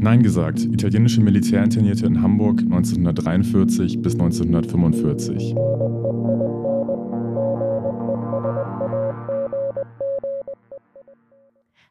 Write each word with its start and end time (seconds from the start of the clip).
Nein 0.00 0.22
gesagt, 0.22 0.60
italienische 0.60 1.20
Militärinternierte 1.20 2.06
in 2.06 2.22
Hamburg 2.22 2.60
1943 2.60 4.00
bis 4.00 4.12
1945. 4.14 5.56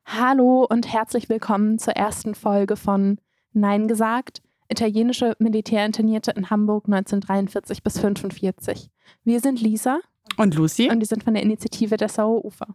Hallo 0.06 0.66
und 0.70 0.92
herzlich 0.92 1.28
willkommen 1.28 1.80
zur 1.80 1.94
ersten 1.98 2.34
Folge 2.34 2.78
von 2.78 3.18
Nein 3.52 3.90
gesagt, 3.90 4.42
italienische 4.70 5.36
Militärinternierte 5.40 6.32
in 6.32 6.50
Hamburg 6.50 6.86
1943 6.86 7.84
bis 7.84 7.98
1945. 7.98 8.90
Wir 9.26 9.42
sind 9.42 9.62
Lisa 9.62 10.00
und 10.38 10.56
Lucy 10.56 10.90
und 10.90 11.02
die 11.02 11.06
sind 11.06 11.26
von 11.26 11.34
der 11.34 11.44
Initiative 11.44 11.98
der 11.98 12.08
Sauer 12.08 12.46
Ufer. 12.46 12.68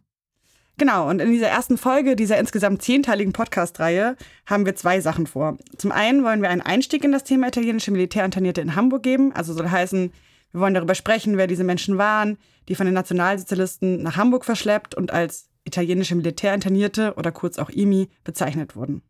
Genau, 0.79 1.09
und 1.09 1.21
in 1.21 1.31
dieser 1.31 1.49
ersten 1.49 1.77
Folge 1.77 2.17
dieser 2.17 2.39
insgesamt 2.39 2.83
zehnteiligen 2.83 3.33
Podcast-Reihe 3.33 4.17
haben 4.47 4.65
wir 4.65 4.75
zwei 4.75 5.01
Sachen 5.01 5.27
vor. 5.27 5.59
Zum 5.77 5.93
einen 5.93 6.25
wollen 6.25 6.41
wir 6.41 6.49
einen 6.49 6.63
Einstieg 6.63 7.05
in 7.05 7.13
das 7.13 7.25
Thema 7.25 7.49
italienische 7.49 7.91
Militärinternierte 7.91 8.63
in 8.63 8.75
Hamburg 8.75 9.03
geben. 9.03 9.33
Also 9.35 9.53
soll 9.53 9.69
heißen, 9.69 10.13
wir 10.53 10.61
wollen 10.61 10.75
darüber 10.75 10.95
sprechen, 10.95 11.37
wer 11.37 11.47
diese 11.47 11.65
Menschen 11.65 11.99
waren, 11.99 12.39
die 12.69 12.75
von 12.75 12.87
den 12.87 12.95
Nationalsozialisten 12.95 14.03
nach 14.03 14.17
Hamburg 14.17 14.45
verschleppt 14.45 14.95
und 14.95 15.13
als 15.13 15.49
italienische 15.65 16.15
Militärinternierte 16.15 17.15
oder 17.17 17.33
kurz 17.33 17.59
auch 17.59 17.71
IMI 17.71 18.09
bezeichnet 18.25 18.75
wurden. 18.75 19.03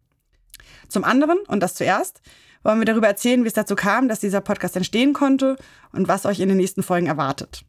Zum 0.89 1.05
anderen, 1.05 1.39
und 1.49 1.61
das 1.61 1.75
zuerst, 1.75 2.21
wollen 2.63 2.79
wir 2.79 2.85
darüber 2.85 3.09
erzählen, 3.09 3.45
wie 3.45 3.49
es 3.49 3.55
dazu 3.55 3.75
kam, 3.75 4.09
dass 4.09 4.21
dieser 4.21 4.41
Podcast 4.41 4.77
entstehen 4.77 5.13
konnte 5.13 5.57
und 5.93 6.09
was 6.09 6.27
euch 6.27 6.41
in 6.41 6.49
den 6.49 6.59
nächsten 6.59 6.83
Folgen 6.83 7.07
erwartet. 7.07 7.65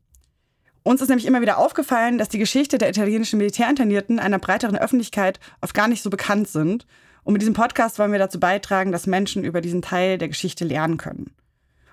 Uns 0.84 1.02
ist 1.02 1.08
nämlich 1.08 1.26
immer 1.26 1.42
wieder 1.42 1.58
aufgefallen, 1.58 2.18
dass 2.18 2.28
die 2.28 2.38
Geschichte 2.38 2.78
der 2.78 2.90
italienischen 2.90 3.38
Militärinternierten 3.38 4.20
einer 4.20 4.38
breiteren 4.38 4.78
Öffentlichkeit 4.78 5.40
oft 5.62 5.74
gar 5.74 5.88
nicht 5.88 6.04
so 6.04 6.10
bekannt 6.10 6.50
sind. 6.50 6.86
Und 7.24 7.32
mit 7.32 7.42
diesem 7.42 7.54
Podcast 7.54 8.00
wollen 8.00 8.12
wir 8.12 8.20
dazu 8.20 8.38
beitragen, 8.40 8.92
dass 8.92 9.08
Menschen 9.08 9.46
über 9.46 9.62
diesen 9.62 9.82
Teil 9.82 10.18
der 10.18 10.28
Geschichte 10.28 10.66
lernen 10.66 10.98
können. 10.98 11.32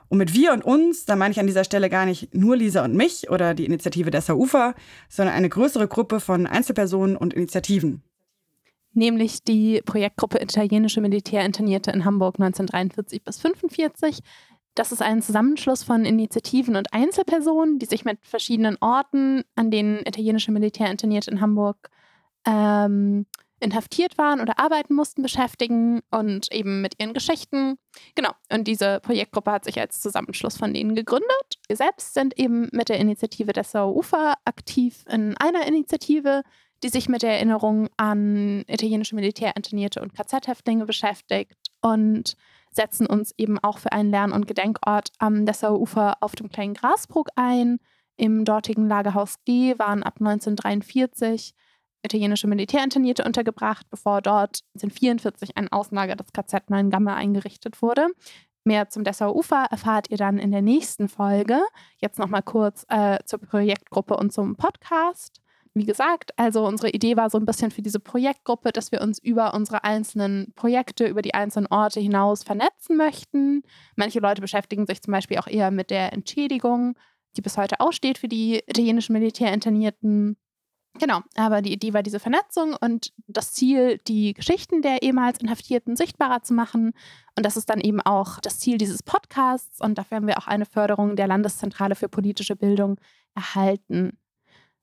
Und 0.08 0.18
mit 0.18 0.34
wir 0.34 0.52
und 0.52 0.64
uns, 0.64 1.05
da 1.05 1.14
meine 1.14 1.30
ich 1.30 1.38
an 1.38 1.46
dieser 1.46 1.62
Stelle 1.62 1.88
gar 1.88 2.05
nicht 2.05 2.34
nur 2.34 2.56
Lisa 2.56 2.84
und 2.84 2.96
mich 2.96 3.30
oder 3.30 3.55
die 3.55 3.64
Initiative 3.64 4.11
der 4.11 4.22
Saufa, 4.22 4.74
sondern 5.08 5.36
eine 5.36 5.48
größere 5.48 5.86
Gruppe 5.86 6.18
von 6.18 6.48
Einzelpersonen 6.48 7.16
und 7.16 7.33
Initiativen. 7.33 8.02
Nämlich 8.92 9.44
die 9.44 9.83
Projektgruppe 9.84 10.42
Italienische 10.42 11.00
Militärinternierte 11.00 11.92
in 11.92 12.05
Hamburg 12.05 12.41
1943 12.41 13.22
bis 13.22 13.36
1945, 13.36 14.18
das 14.74 14.92
ist 14.92 15.02
ein 15.02 15.22
Zusammenschluss 15.22 15.82
von 15.82 16.04
Initiativen 16.04 16.76
und 16.76 16.92
Einzelpersonen, 16.92 17.78
die 17.78 17.86
sich 17.86 18.04
mit 18.04 18.18
verschiedenen 18.22 18.77
Orten, 18.80 19.42
an 19.56 19.70
denen 19.70 19.98
italienische 20.06 20.52
Militärinternierte 20.52 21.30
in 21.30 21.40
Hamburg 21.40 21.90
ähm, 22.46 23.27
inhaftiert 23.60 24.16
waren 24.16 24.40
oder 24.40 24.58
arbeiten 24.58 24.94
mussten, 24.94 25.22
beschäftigen 25.22 26.00
und 26.10 26.50
eben 26.52 26.80
mit 26.80 26.94
ihren 26.98 27.12
Geschichten. 27.12 27.77
Genau, 28.14 28.30
und 28.50 28.66
diese 28.66 29.00
Projektgruppe 29.00 29.52
hat 29.52 29.64
sich 29.64 29.78
als 29.78 30.00
Zusammenschluss 30.00 30.56
von 30.56 30.72
denen 30.72 30.94
gegründet. 30.94 31.28
Wir 31.68 31.77
selbst 31.77 32.14
sind 32.14 32.38
eben 32.38 32.68
mit 32.72 32.88
der 32.88 32.98
Initiative 32.98 33.52
Dessau 33.52 33.92
Ufer 33.92 34.34
aktiv 34.44 35.05
in 35.08 35.36
einer 35.36 35.66
Initiative, 35.66 36.42
die 36.82 36.88
sich 36.88 37.08
mit 37.08 37.22
der 37.22 37.34
Erinnerung 37.34 37.88
an 37.98 38.64
italienische 38.66 39.14
Militärinternierte 39.14 40.00
und 40.00 40.14
KZ-Häftlinge 40.14 40.86
beschäftigt 40.86 41.58
und 41.82 42.36
setzen 42.70 43.06
uns 43.06 43.32
eben 43.36 43.58
auch 43.58 43.78
für 43.78 43.92
einen 43.92 44.10
Lern- 44.10 44.32
und 44.32 44.46
Gedenkort 44.46 45.10
am 45.18 45.46
Dessauer 45.46 45.80
Ufer 45.80 46.16
auf 46.20 46.34
dem 46.36 46.48
kleinen 46.48 46.74
Grasbruck 46.74 47.28
ein. 47.36 47.78
Im 48.16 48.44
dortigen 48.44 48.88
Lagerhaus 48.88 49.36
G 49.44 49.78
waren 49.78 50.02
ab 50.02 50.16
1943 50.18 51.54
italienische 52.02 52.46
Militärinternierte 52.46 53.24
untergebracht, 53.24 53.86
bevor 53.90 54.22
dort 54.22 54.60
1944 54.74 55.56
ein 55.56 55.70
Außenlager 55.70 56.16
des 56.16 56.32
KZ 56.32 56.70
Neuengamme 56.70 57.14
eingerichtet 57.14 57.82
wurde. 57.82 58.08
Mehr 58.64 58.88
zum 58.88 59.05
Dessauer 59.05 59.34
Ufer 59.34 59.66
erfahrt 59.70 60.10
ihr 60.10 60.16
dann 60.16 60.38
in 60.38 60.50
der 60.50 60.62
nächsten 60.62 61.08
Folge. 61.08 61.60
Jetzt 61.98 62.18
nochmal 62.18 62.42
kurz 62.42 62.84
äh, 62.88 63.18
zur 63.24 63.40
Projektgruppe 63.40 64.16
und 64.16 64.33
zum 64.33 64.56
Podcast 64.56 65.40
wie 65.75 65.86
gesagt, 65.86 66.36
also 66.36 66.67
unsere 66.67 66.91
Idee 66.91 67.17
war 67.17 67.31
so 67.31 67.39
ein 67.39 67.45
bisschen 67.45 67.70
für 67.70 67.83
diese 67.83 68.01
Projektgruppe, 68.01 68.73
dass 68.73 68.91
wir 68.91 69.01
uns 69.01 69.19
über 69.20 69.55
unsere 69.55 69.85
einzelnen 69.85 70.53
Projekte, 70.57 71.07
über 71.07 71.23
die 71.23 71.35
einzelnen 71.35 71.69
Orte 71.69 72.01
hinaus 72.01 72.42
vernetzen 72.42 72.97
möchten. 72.97 73.63
Manche 73.95 74.19
Leute 74.19 74.41
beschäftigen 74.41 74.86
sich 74.86 75.01
zum 75.01 75.13
Beispiel 75.13 75.39
auch 75.39 75.47
eher 75.47 75.70
mit 75.70 75.91
der 75.91 76.13
Entschädigung, 76.13 76.97
die 77.36 77.42
bis 77.42 77.57
heute 77.57 77.79
aussteht 77.79 78.19
für 78.19 78.27
die 78.27 78.57
italienischen 78.67 79.13
Militärinternierten. 79.13 80.36
Genau, 80.98 81.20
aber 81.36 81.63
die 81.63 81.73
Idee 81.73 81.95
war 81.95 82.02
diese 82.02 82.19
Vernetzung 82.19 82.75
und 82.81 83.13
das 83.29 83.52
Ziel, 83.52 83.98
die 84.08 84.35
Geschichten 84.35 84.83
der 84.83 85.02
ehemals 85.02 85.39
Inhaftierten 85.39 85.95
sichtbarer 85.95 86.42
zu 86.42 86.52
machen. 86.52 86.95
Und 87.37 87.47
das 87.47 87.57
ist 87.57 87.70
dann 87.70 87.81
eben 87.81 88.01
auch 88.01 88.41
das 88.41 88.58
Ziel 88.58 88.77
dieses 88.77 89.05
Podcasts. 89.05 89.81
Und 89.81 89.98
dafür 89.98 90.17
haben 90.17 90.27
wir 90.27 90.39
auch 90.39 90.48
eine 90.48 90.67
Förderung 90.67 91.14
der 91.14 91.29
Landeszentrale 91.29 91.95
für 91.95 92.08
politische 92.08 92.57
Bildung 92.57 92.97
erhalten. 93.37 94.19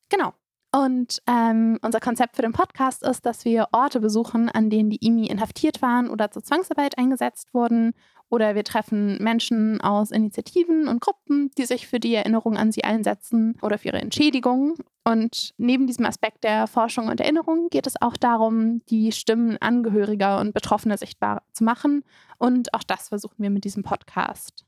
Genau, 0.08 0.34
und 0.72 1.22
ähm, 1.28 1.80
unser 1.82 2.00
Konzept 2.00 2.36
für 2.36 2.42
den 2.42 2.52
Podcast 2.52 3.04
ist, 3.04 3.26
dass 3.26 3.46
wir 3.46 3.68
Orte 3.72 4.00
besuchen, 4.00 4.50
an 4.50 4.70
denen 4.70 4.90
die 4.90 5.06
IMI 5.06 5.28
inhaftiert 5.28 5.82
waren 5.82 6.10
oder 6.10 6.30
zur 6.30 6.44
Zwangsarbeit 6.44 6.98
eingesetzt 6.98 7.54
wurden. 7.54 7.94
Oder 8.30 8.56
wir 8.56 8.66
treffen 8.66 9.24
Menschen 9.24 9.80
aus 9.80 10.12
Initiativen 10.12 10.90
und 10.90 11.00
Gruppen, 11.00 11.50
die 11.58 11.64
sich 11.64 11.88
für 11.88 12.02
die 12.02 12.14
Erinnerung 12.14 12.58
an 12.58 12.74
sie 12.74 12.84
einsetzen 12.84 13.58
oder 13.62 13.78
für 13.78 13.88
ihre 13.88 14.02
Entschädigung. 14.02 14.76
Und 15.06 15.54
neben 15.58 15.88
diesem 15.88 16.06
Aspekt 16.06 16.44
der 16.44 16.68
Forschung 16.68 17.08
und 17.08 17.22
Erinnerung 17.22 17.70
geht 17.70 17.88
es 17.88 18.02
auch 18.02 18.18
darum, 18.18 18.82
die 18.90 19.14
Stimmen 19.14 19.56
Angehöriger 19.62 20.42
und 20.42 20.54
Betroffener 20.54 20.98
sichtbar 20.98 21.44
zu 21.54 21.64
machen. 21.64 22.04
Und 22.38 22.74
auch 22.74 22.84
das 22.84 23.08
versuchen 23.08 23.42
wir 23.42 23.50
mit 23.50 23.64
diesem 23.64 23.84
Podcast. 23.84 24.67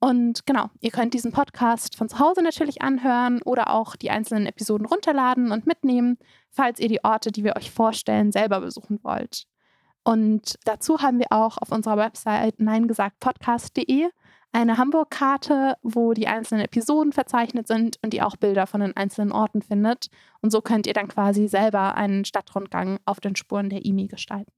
Und 0.00 0.46
genau, 0.46 0.70
ihr 0.80 0.90
könnt 0.90 1.12
diesen 1.12 1.30
Podcast 1.30 1.94
von 1.94 2.08
zu 2.08 2.18
Hause 2.18 2.42
natürlich 2.42 2.80
anhören 2.80 3.42
oder 3.42 3.70
auch 3.70 3.96
die 3.96 4.10
einzelnen 4.10 4.46
Episoden 4.46 4.86
runterladen 4.86 5.52
und 5.52 5.66
mitnehmen, 5.66 6.16
falls 6.50 6.80
ihr 6.80 6.88
die 6.88 7.04
Orte, 7.04 7.30
die 7.30 7.44
wir 7.44 7.54
euch 7.56 7.70
vorstellen, 7.70 8.32
selber 8.32 8.60
besuchen 8.60 8.98
wollt. 9.02 9.44
Und 10.02 10.58
dazu 10.64 11.00
haben 11.00 11.18
wir 11.18 11.26
auch 11.30 11.58
auf 11.58 11.70
unserer 11.70 11.98
Website 11.98 12.60
neingesagtpodcast.de 12.60 14.08
eine 14.52 14.78
Hamburg-Karte, 14.78 15.76
wo 15.82 16.14
die 16.14 16.26
einzelnen 16.26 16.64
Episoden 16.64 17.12
verzeichnet 17.12 17.68
sind 17.68 17.98
und 18.02 18.14
ihr 18.14 18.26
auch 18.26 18.36
Bilder 18.36 18.66
von 18.66 18.80
den 18.80 18.96
einzelnen 18.96 19.32
Orten 19.32 19.60
findet. 19.60 20.08
Und 20.40 20.50
so 20.50 20.62
könnt 20.62 20.86
ihr 20.86 20.94
dann 20.94 21.08
quasi 21.08 21.46
selber 21.46 21.94
einen 21.94 22.24
Stadtrundgang 22.24 22.98
auf 23.04 23.20
den 23.20 23.36
Spuren 23.36 23.68
der 23.68 23.84
IMI 23.84 24.08
gestalten. 24.08 24.50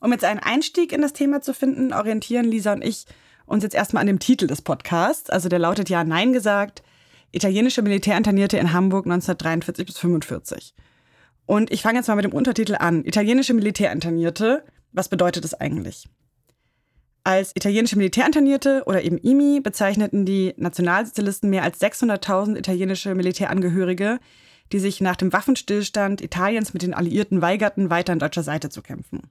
Um 0.00 0.10
jetzt 0.10 0.24
einen 0.24 0.40
Einstieg 0.40 0.92
in 0.92 1.02
das 1.02 1.12
Thema 1.12 1.42
zu 1.42 1.54
finden, 1.54 1.92
orientieren 1.92 2.46
Lisa 2.46 2.72
und 2.72 2.82
ich 2.82 3.06
uns 3.46 3.62
jetzt 3.62 3.74
erstmal 3.74 4.02
an 4.02 4.06
dem 4.06 4.18
Titel 4.18 4.46
des 4.46 4.62
Podcasts. 4.62 5.30
Also 5.30 5.48
der 5.48 5.58
lautet 5.58 5.88
ja 5.88 6.04
Nein 6.04 6.32
gesagt, 6.32 6.82
italienische 7.32 7.82
Militärinternierte 7.82 8.58
in 8.58 8.72
Hamburg 8.72 9.06
1943 9.06 9.86
bis 9.86 9.98
45. 9.98 10.74
Und 11.46 11.70
ich 11.70 11.82
fange 11.82 11.98
jetzt 11.98 12.08
mal 12.08 12.16
mit 12.16 12.24
dem 12.24 12.32
Untertitel 12.32 12.74
an. 12.74 13.04
Italienische 13.04 13.54
Militärinternierte, 13.54 14.64
was 14.92 15.08
bedeutet 15.08 15.44
das 15.44 15.54
eigentlich? 15.54 16.08
Als 17.22 17.52
italienische 17.54 17.96
Militärinternierte 17.96 18.84
oder 18.86 19.02
eben 19.02 19.18
IMI 19.18 19.60
bezeichneten 19.60 20.24
die 20.24 20.54
Nationalsozialisten 20.56 21.50
mehr 21.50 21.64
als 21.64 21.80
600.000 21.80 22.56
italienische 22.56 23.14
Militärangehörige, 23.14 24.20
die 24.72 24.78
sich 24.78 25.00
nach 25.00 25.16
dem 25.16 25.32
Waffenstillstand 25.32 26.20
Italiens 26.20 26.72
mit 26.72 26.82
den 26.82 26.94
Alliierten 26.94 27.42
weigerten, 27.42 27.90
weiter 27.90 28.12
an 28.12 28.18
deutscher 28.18 28.42
Seite 28.42 28.70
zu 28.70 28.82
kämpfen. 28.82 29.22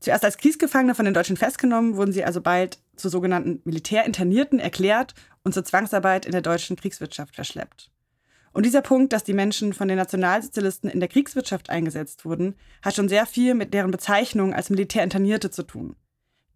Zuerst 0.00 0.24
als 0.24 0.38
Kriegsgefangene 0.38 0.94
von 0.94 1.04
den 1.04 1.14
Deutschen 1.14 1.36
festgenommen, 1.36 1.96
wurden 1.96 2.12
sie 2.12 2.24
also 2.24 2.40
bald 2.40 2.78
zu 2.98 3.08
sogenannten 3.08 3.60
Militärinternierten 3.64 4.58
erklärt 4.58 5.14
und 5.44 5.54
zur 5.54 5.64
Zwangsarbeit 5.64 6.26
in 6.26 6.32
der 6.32 6.42
deutschen 6.42 6.76
Kriegswirtschaft 6.76 7.34
verschleppt. 7.34 7.90
Und 8.52 8.66
dieser 8.66 8.82
Punkt, 8.82 9.12
dass 9.12 9.24
die 9.24 9.34
Menschen 9.34 9.72
von 9.72 9.88
den 9.88 9.98
Nationalsozialisten 9.98 10.90
in 10.90 11.00
der 11.00 11.08
Kriegswirtschaft 11.08 11.70
eingesetzt 11.70 12.24
wurden, 12.24 12.56
hat 12.82 12.94
schon 12.94 13.08
sehr 13.08 13.26
viel 13.26 13.54
mit 13.54 13.72
deren 13.74 13.90
Bezeichnung 13.90 14.54
als 14.54 14.70
Militärinternierte 14.70 15.50
zu 15.50 15.62
tun. 15.62 15.96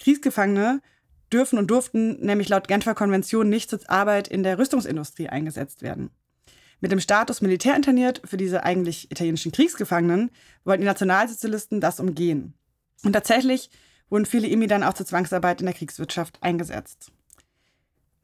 Kriegsgefangene 0.01 0.81
dürfen 1.33 1.59
und 1.59 1.71
durften 1.71 2.25
nämlich 2.25 2.49
laut 2.49 2.69
Genfer 2.69 2.95
Konvention 2.95 3.49
nicht 3.49 3.71
zur 3.71 3.79
Arbeit 3.89 4.29
in 4.29 4.43
der 4.43 4.59
Rüstungsindustrie 4.59 5.29
eingesetzt 5.29 5.83
werden. 5.83 6.11
Mit 6.81 6.91
dem 6.91 7.01
Status 7.01 7.41
militärinterniert 7.41 8.21
für 8.25 8.37
diese 8.37 8.65
eigentlich 8.65 9.11
italienischen 9.11 9.53
Kriegsgefangenen 9.53 10.31
wollten 10.65 10.83
die 10.83 10.89
Nationalsozialisten 10.89 11.81
das 11.81 12.01
umgehen. 12.01 12.55
Und 13.05 13.13
tatsächlich 13.13 13.71
wurden 14.13 14.27
viele 14.27 14.47
IMI 14.47 14.67
dann 14.67 14.83
auch 14.83 14.93
zur 14.93 15.07
Zwangsarbeit 15.07 15.61
in 15.61 15.67
der 15.67 15.75
Kriegswirtschaft 15.75 16.39
eingesetzt. 16.43 17.11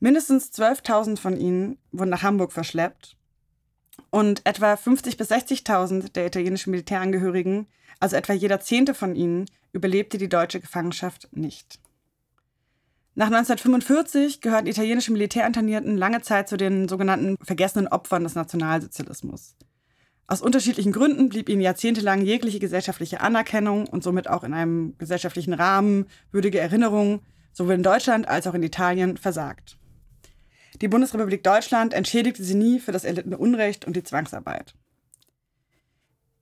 Mindestens 0.01 0.53
12.000 0.53 1.19
von 1.19 1.41
ihnen 1.41 1.79
wurden 1.93 2.11
nach 2.11 2.23
Hamburg 2.23 2.53
verschleppt 2.53 3.17
und 4.11 4.45
etwa 4.45 4.75
50.000 4.75 5.17
bis 5.17 5.31
60.000 5.31 6.13
der 6.13 6.27
italienischen 6.27 6.73
Militärangehörigen, 6.73 7.67
also 8.01 8.17
etwa 8.17 8.35
jeder 8.35 8.61
Zehnte 8.61 8.93
von 8.93 9.17
ihnen, 9.17 9.47
überlebte 9.73 10.19
die 10.19 10.29
deutsche 10.29 10.61
Gefangenschaft 10.61 11.29
nicht. 11.33 11.81
Nach 13.15 13.27
1945 13.27 14.43
gehörten 14.43 14.69
italienische 14.69 15.11
Militärinternierten 15.11 15.97
lange 15.97 16.21
Zeit 16.21 16.51
zu 16.51 16.59
den 16.59 16.87
sogenannten 16.87 17.37
vergessenen 17.43 17.89
Opfern 17.89 18.25
des 18.25 18.35
Nationalsozialismus. 18.35 19.57
Aus 20.31 20.43
unterschiedlichen 20.43 20.93
Gründen 20.93 21.31
blieb 21.31 21.49
ihnen 21.49 21.63
jahrzehntelang 21.63 22.21
jegliche 22.21 22.59
gesellschaftliche 22.59 23.23
Anerkennung 23.23 23.87
und 23.87 24.05
somit 24.05 24.29
auch 24.29 24.45
in 24.45 24.53
einem 24.53 24.95
gesellschaftlichen 24.99 25.55
Rahmen 25.55 26.07
würdige 26.31 26.61
Erinnerung 26.61 27.23
sowohl 27.55 27.75
in 27.75 27.83
Deutschland 27.83 28.29
als 28.29 28.47
auch 28.47 28.53
in 28.53 28.63
Italien 28.63 29.17
versagt. 29.17 29.79
Die 30.83 30.89
Bundesrepublik 30.89 31.43
Deutschland 31.43 31.95
entschädigte 31.95 32.45
sie 32.45 32.55
nie 32.55 32.79
für 32.79 32.93
das 32.93 33.05
erlittene 33.05 33.39
Unrecht 33.39 33.87
und 33.87 33.97
die 33.97 34.05
Zwangsarbeit. 34.05 34.75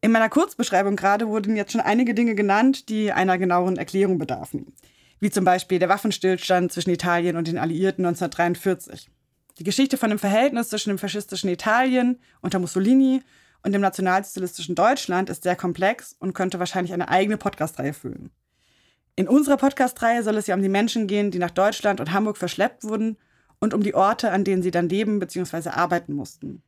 In 0.00 0.10
meiner 0.10 0.28
Kurzbeschreibung 0.28 0.96
gerade 0.96 1.28
wurden 1.28 1.54
jetzt 1.54 1.70
schon 1.70 1.80
einige 1.80 2.12
Dinge 2.12 2.34
genannt, 2.34 2.88
die 2.88 3.12
einer 3.12 3.38
genaueren 3.38 3.76
Erklärung 3.76 4.18
bedarfen, 4.18 4.72
wie 5.20 5.30
zum 5.30 5.44
Beispiel 5.44 5.78
der 5.78 5.88
Waffenstillstand 5.88 6.72
zwischen 6.72 6.90
Italien 6.90 7.36
und 7.36 7.46
den 7.46 7.56
Alliierten 7.56 8.04
1943. 8.04 9.08
Die 9.58 9.64
Geschichte 9.64 9.96
von 9.96 10.10
dem 10.10 10.18
Verhältnis 10.18 10.70
zwischen 10.70 10.90
dem 10.90 10.98
faschistischen 10.98 11.48
Italien 11.48 12.18
unter 12.42 12.58
Mussolini 12.58 13.22
und 13.62 13.72
dem 13.72 13.80
nationalsozialistischen 13.80 14.74
Deutschland 14.74 15.30
ist 15.30 15.42
sehr 15.42 15.56
komplex 15.56 16.14
und 16.18 16.34
könnte 16.34 16.58
wahrscheinlich 16.58 16.92
eine 16.92 17.08
eigene 17.08 17.36
Podcast-Reihe 17.36 17.92
füllen. 17.92 18.30
In 19.16 19.28
unserer 19.28 19.56
Podcast-Reihe 19.56 20.22
soll 20.22 20.36
es 20.36 20.46
ja 20.46 20.54
um 20.54 20.62
die 20.62 20.68
Menschen 20.68 21.06
gehen, 21.06 21.30
die 21.30 21.38
nach 21.38 21.50
Deutschland 21.50 22.00
und 22.00 22.12
Hamburg 22.12 22.36
verschleppt 22.36 22.84
wurden 22.84 23.16
und 23.60 23.72
um 23.72 23.82
die 23.82 23.94
Orte, 23.94 24.30
an 24.30 24.44
denen 24.44 24.62
sie 24.62 24.70
dann 24.70 24.88
leben 24.88 25.18
bzw. 25.18 25.70
arbeiten 25.70 26.12
mussten. 26.12 26.62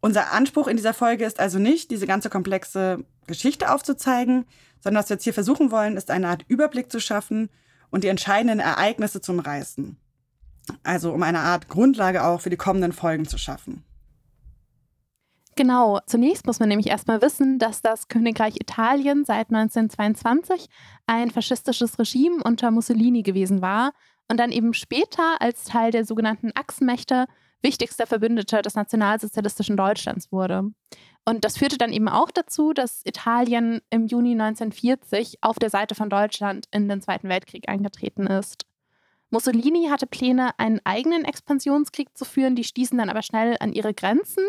Unser 0.00 0.32
Anspruch 0.32 0.68
in 0.68 0.76
dieser 0.76 0.94
Folge 0.94 1.24
ist 1.24 1.40
also 1.40 1.58
nicht, 1.58 1.90
diese 1.90 2.06
ganze 2.06 2.30
komplexe 2.30 3.04
Geschichte 3.26 3.72
aufzuzeigen, 3.72 4.44
sondern 4.80 5.02
was 5.02 5.10
wir 5.10 5.14
jetzt 5.14 5.24
hier 5.24 5.34
versuchen 5.34 5.72
wollen, 5.72 5.96
ist 5.96 6.10
eine 6.10 6.28
Art 6.28 6.44
Überblick 6.46 6.92
zu 6.92 7.00
schaffen 7.00 7.50
und 7.90 8.04
die 8.04 8.08
entscheidenden 8.08 8.60
Ereignisse 8.60 9.20
zu 9.20 9.32
umreißen. 9.32 9.96
Also 10.84 11.12
um 11.12 11.22
eine 11.22 11.40
Art 11.40 11.68
Grundlage 11.68 12.24
auch 12.24 12.40
für 12.40 12.50
die 12.50 12.56
kommenden 12.56 12.92
Folgen 12.92 13.26
zu 13.26 13.38
schaffen. 13.38 13.84
Genau, 15.58 15.98
zunächst 16.06 16.46
muss 16.46 16.60
man 16.60 16.68
nämlich 16.68 16.86
erstmal 16.86 17.20
wissen, 17.20 17.58
dass 17.58 17.82
das 17.82 18.06
Königreich 18.06 18.54
Italien 18.60 19.24
seit 19.24 19.52
1922 19.52 20.68
ein 21.08 21.32
faschistisches 21.32 21.98
Regime 21.98 22.44
unter 22.44 22.70
Mussolini 22.70 23.24
gewesen 23.24 23.60
war 23.60 23.90
und 24.28 24.38
dann 24.38 24.52
eben 24.52 24.72
später 24.72 25.40
als 25.40 25.64
Teil 25.64 25.90
der 25.90 26.04
sogenannten 26.04 26.52
Achsenmächte 26.54 27.26
wichtigster 27.60 28.06
Verbündeter 28.06 28.62
des 28.62 28.76
nationalsozialistischen 28.76 29.76
Deutschlands 29.76 30.30
wurde. 30.30 30.62
Und 31.24 31.44
das 31.44 31.58
führte 31.58 31.76
dann 31.76 31.92
eben 31.92 32.08
auch 32.08 32.30
dazu, 32.30 32.72
dass 32.72 33.02
Italien 33.04 33.80
im 33.90 34.06
Juni 34.06 34.40
1940 34.40 35.38
auf 35.40 35.58
der 35.58 35.70
Seite 35.70 35.96
von 35.96 36.08
Deutschland 36.08 36.66
in 36.70 36.88
den 36.88 37.00
Zweiten 37.00 37.28
Weltkrieg 37.28 37.68
eingetreten 37.68 38.28
ist. 38.28 38.64
Mussolini 39.30 39.88
hatte 39.90 40.06
Pläne, 40.06 40.56
einen 40.56 40.80
eigenen 40.84 41.24
Expansionskrieg 41.24 42.16
zu 42.16 42.24
führen, 42.24 42.54
die 42.54 42.62
stießen 42.62 42.96
dann 42.96 43.10
aber 43.10 43.22
schnell 43.22 43.56
an 43.58 43.72
ihre 43.72 43.92
Grenzen 43.92 44.44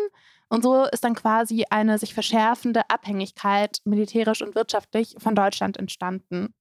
und 0.50 0.62
so 0.62 0.84
ist 0.84 1.04
dann 1.04 1.14
quasi 1.14 1.64
eine 1.70 1.96
sich 1.96 2.12
verschärfende 2.12 2.82
Abhängigkeit 2.90 3.78
militärisch 3.84 4.42
und 4.42 4.54
wirtschaftlich 4.54 5.14
von 5.18 5.34
Deutschland 5.34 5.76
entstanden. 5.76 6.54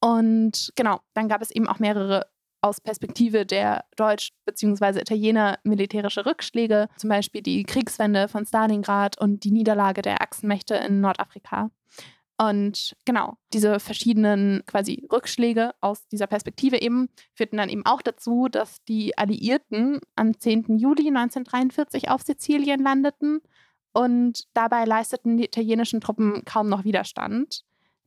Und 0.00 0.72
genau, 0.74 1.00
dann 1.14 1.28
gab 1.28 1.42
es 1.42 1.50
eben 1.50 1.68
auch 1.68 1.78
mehrere 1.78 2.26
aus 2.62 2.80
Perspektive 2.80 3.44
der 3.44 3.84
Deutsch- 3.96 4.30
bzw. 4.46 5.00
Italiener 5.00 5.58
militärische 5.64 6.24
Rückschläge, 6.24 6.88
zum 6.96 7.10
Beispiel 7.10 7.42
die 7.42 7.64
Kriegswende 7.64 8.28
von 8.28 8.46
Stalingrad 8.46 9.20
und 9.20 9.44
die 9.44 9.50
Niederlage 9.50 10.00
der 10.00 10.22
Achsenmächte 10.22 10.76
in 10.76 11.00
Nordafrika. 11.00 11.70
Und 12.42 12.96
genau, 13.04 13.36
diese 13.52 13.78
verschiedenen 13.78 14.64
quasi 14.66 15.06
Rückschläge 15.12 15.76
aus 15.80 16.08
dieser 16.08 16.26
Perspektive 16.26 16.82
eben 16.82 17.08
führten 17.34 17.58
dann 17.58 17.68
eben 17.68 17.86
auch 17.86 18.02
dazu, 18.02 18.48
dass 18.48 18.82
die 18.82 19.16
Alliierten 19.16 20.00
am 20.16 20.36
10. 20.36 20.76
Juli 20.76 21.06
1943 21.06 22.10
auf 22.10 22.22
Sizilien 22.22 22.82
landeten 22.82 23.42
und 23.92 24.48
dabei 24.54 24.86
leisteten 24.86 25.36
die 25.36 25.44
italienischen 25.44 26.00
Truppen 26.00 26.44
kaum 26.44 26.68
noch 26.68 26.82
Widerstand. 26.82 27.62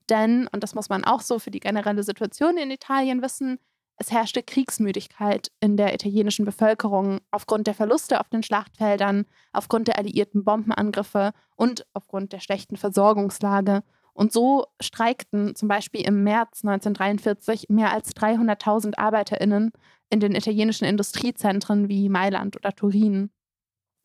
Denn, 0.09 0.49
und 0.51 0.63
das 0.63 0.75
muss 0.75 0.89
man 0.89 1.05
auch 1.05 1.21
so 1.21 1.39
für 1.39 1.51
die 1.51 1.61
generelle 1.61 2.03
Situation 2.03 2.57
in 2.57 2.71
Italien 2.71 3.21
wissen, 3.21 3.57
es 3.95 4.11
herrschte 4.11 4.43
Kriegsmüdigkeit 4.43 5.49
in 5.61 5.77
der 5.77 5.93
italienischen 5.93 6.43
Bevölkerung 6.43 7.21
aufgrund 7.31 7.67
der 7.67 7.73
Verluste 7.73 8.19
auf 8.19 8.27
den 8.27 8.43
Schlachtfeldern, 8.43 9.27
aufgrund 9.53 9.87
der 9.87 9.97
alliierten 9.97 10.43
Bombenangriffe 10.43 11.31
und 11.55 11.87
aufgrund 11.93 12.33
der 12.33 12.41
schlechten 12.41 12.75
Versorgungslage 12.75 13.83
und 14.15 14.31
so 14.31 14.67
streikten 14.81 15.55
zum 15.55 15.67
Beispiel 15.67 16.01
im 16.01 16.23
März 16.23 16.63
1943 16.63 17.65
mehr 17.67 17.91
als 17.91 18.15
300.000 18.15 18.97
ArbeiterInnen 18.97 19.71
in 20.09 20.19
den 20.21 20.35
italienischen 20.35 20.85
Industriezentren 20.85 21.89
wie 21.89 22.07
Mailand 22.07 22.55
oder 22.55 22.71
Turin. 22.71 23.29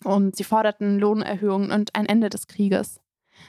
Und 0.03 0.35
sie 0.35 0.45
forderten 0.45 0.99
Lohnerhöhungen 0.99 1.71
und 1.71 1.95
ein 1.95 2.07
Ende 2.07 2.29
des 2.29 2.49
Krieges. 2.49 3.01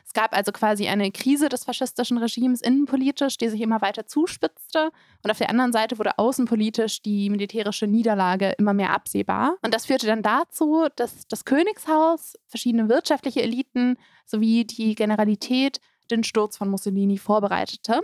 Es 0.06 0.14
gab 0.14 0.36
also 0.36 0.52
quasi 0.52 0.88
eine 0.88 1.12
Krise 1.12 1.50
des 1.50 1.64
faschistischen 1.64 2.18
Regimes 2.18 2.62
innenpolitisch, 2.62 3.38
die 3.38 3.50
sich 3.50 3.62
immer 3.62 3.82
weiter 3.82 4.06
zuspitzte. 4.06 4.92
Und 5.24 5.32
auf 5.32 5.40
der 5.40 5.50
anderen 5.50 5.74
Seite 5.74 5.98
wurde 5.98 6.18
außenpolitisch 6.20 7.02
die 7.02 7.30
militärische 7.30 7.88
Niederlage 7.88 8.54
immer 8.58 8.74
mehr 8.74 8.94
absehbar. 8.94 9.58
Und 9.64 9.74
das 9.74 9.88
führte 9.88 10.06
dann 10.08 10.22
dazu, 10.22 10.88
dass 10.96 11.28
das 11.28 11.44
Königshaus, 11.44 12.36
verschiedene 12.48 12.88
wirtschaftliche 12.88 13.42
Eliten 13.42 13.98
sowie 14.26 14.66
die 14.66 14.96
Generalität 14.96 15.80
den 16.12 16.24
Sturz 16.24 16.58
von 16.58 16.70
Mussolini 16.70 17.18
vorbereitete. 17.18 18.02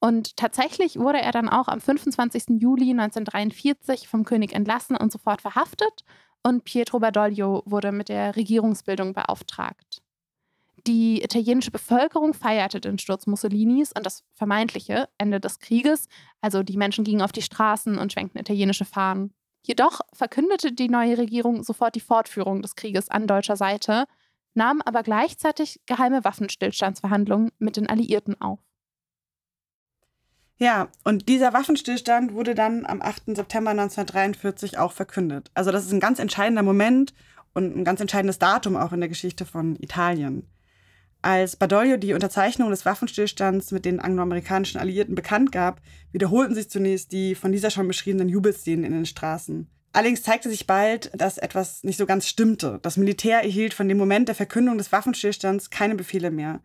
Und 0.00 0.36
tatsächlich 0.36 0.98
wurde 0.98 1.20
er 1.20 1.30
dann 1.30 1.48
auch 1.48 1.68
am 1.68 1.80
25. 1.80 2.60
Juli 2.60 2.90
1943 2.90 4.08
vom 4.08 4.24
König 4.24 4.52
entlassen 4.52 4.96
und 4.96 5.12
sofort 5.12 5.42
verhaftet 5.42 6.04
und 6.42 6.64
Pietro 6.64 6.98
Badoglio 6.98 7.62
wurde 7.66 7.92
mit 7.92 8.08
der 8.08 8.34
Regierungsbildung 8.34 9.12
beauftragt. 9.12 10.02
Die 10.86 11.22
italienische 11.22 11.70
Bevölkerung 11.70 12.34
feierte 12.34 12.80
den 12.80 12.98
Sturz 12.98 13.28
Mussolinis 13.28 13.92
und 13.92 14.04
das 14.04 14.24
vermeintliche 14.32 15.08
Ende 15.16 15.38
des 15.38 15.60
Krieges, 15.60 16.08
also 16.40 16.64
die 16.64 16.76
Menschen 16.76 17.04
gingen 17.04 17.22
auf 17.22 17.30
die 17.30 17.42
Straßen 17.42 17.98
und 17.98 18.12
schwenkten 18.12 18.40
italienische 18.40 18.84
Fahnen. 18.84 19.32
Jedoch 19.64 20.00
verkündete 20.12 20.72
die 20.72 20.88
neue 20.88 21.18
Regierung 21.18 21.62
sofort 21.62 21.94
die 21.94 22.00
Fortführung 22.00 22.62
des 22.62 22.74
Krieges 22.74 23.08
an 23.08 23.28
deutscher 23.28 23.54
Seite 23.56 24.06
nahm 24.54 24.82
aber 24.82 25.02
gleichzeitig 25.02 25.80
geheime 25.86 26.24
Waffenstillstandsverhandlungen 26.24 27.50
mit 27.58 27.76
den 27.76 27.88
Alliierten 27.88 28.40
auf. 28.40 28.60
Ja, 30.58 30.88
und 31.02 31.28
dieser 31.28 31.52
Waffenstillstand 31.52 32.34
wurde 32.34 32.54
dann 32.54 32.86
am 32.86 33.02
8. 33.02 33.34
September 33.34 33.70
1943 33.70 34.78
auch 34.78 34.92
verkündet. 34.92 35.50
Also 35.54 35.72
das 35.72 35.84
ist 35.84 35.92
ein 35.92 36.00
ganz 36.00 36.20
entscheidender 36.20 36.62
Moment 36.62 37.14
und 37.52 37.76
ein 37.76 37.84
ganz 37.84 38.00
entscheidendes 38.00 38.38
Datum 38.38 38.76
auch 38.76 38.92
in 38.92 39.00
der 39.00 39.08
Geschichte 39.08 39.44
von 39.44 39.76
Italien. 39.80 40.46
Als 41.20 41.56
Badoglio 41.56 41.96
die 41.96 42.14
Unterzeichnung 42.14 42.70
des 42.70 42.84
Waffenstillstands 42.84 43.70
mit 43.70 43.84
den 43.84 44.00
angloamerikanischen 44.00 44.80
Alliierten 44.80 45.14
bekannt 45.14 45.52
gab, 45.52 45.80
wiederholten 46.10 46.54
sich 46.54 46.68
zunächst 46.68 47.12
die 47.12 47.34
von 47.34 47.52
dieser 47.52 47.70
schon 47.70 47.86
beschriebenen 47.86 48.28
Jubelszenen 48.28 48.84
in 48.84 48.92
den 48.92 49.06
Straßen. 49.06 49.68
Allerdings 49.92 50.22
zeigte 50.22 50.48
sich 50.48 50.66
bald, 50.66 51.10
dass 51.14 51.38
etwas 51.38 51.84
nicht 51.84 51.98
so 51.98 52.06
ganz 52.06 52.26
stimmte. 52.26 52.78
Das 52.82 52.96
Militär 52.96 53.42
erhielt 53.42 53.74
von 53.74 53.88
dem 53.88 53.98
Moment 53.98 54.28
der 54.28 54.34
Verkündung 54.34 54.78
des 54.78 54.90
Waffenstillstands 54.90 55.70
keine 55.70 55.94
Befehle 55.94 56.30
mehr. 56.30 56.60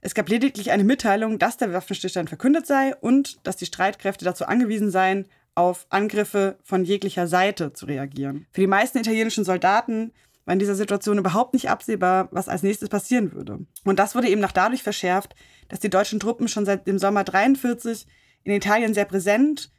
Es 0.00 0.14
gab 0.14 0.28
lediglich 0.28 0.70
eine 0.70 0.84
Mitteilung, 0.84 1.38
dass 1.38 1.56
der 1.56 1.72
Waffenstillstand 1.72 2.28
verkündet 2.28 2.66
sei 2.66 2.94
und 2.96 3.38
dass 3.46 3.56
die 3.56 3.66
Streitkräfte 3.66 4.24
dazu 4.24 4.46
angewiesen 4.46 4.90
seien, 4.90 5.26
auf 5.54 5.86
Angriffe 5.90 6.58
von 6.62 6.84
jeglicher 6.84 7.26
Seite 7.26 7.72
zu 7.72 7.86
reagieren. 7.86 8.46
Für 8.52 8.60
die 8.60 8.66
meisten 8.66 8.98
italienischen 8.98 9.44
Soldaten 9.44 10.12
war 10.44 10.52
in 10.52 10.58
dieser 10.58 10.74
Situation 10.74 11.18
überhaupt 11.18 11.54
nicht 11.54 11.70
absehbar, 11.70 12.28
was 12.32 12.48
als 12.48 12.62
nächstes 12.62 12.88
passieren 12.88 13.32
würde. 13.32 13.60
Und 13.84 13.98
das 13.98 14.14
wurde 14.14 14.28
eben 14.28 14.40
noch 14.40 14.52
dadurch 14.52 14.82
verschärft, 14.82 15.34
dass 15.68 15.80
die 15.80 15.90
deutschen 15.90 16.20
Truppen 16.20 16.48
schon 16.48 16.66
seit 16.66 16.86
dem 16.86 16.98
Sommer 16.98 17.24
43 17.24 18.06
in 18.42 18.52
Italien 18.52 18.94
sehr 18.94 19.06
präsent 19.06 19.70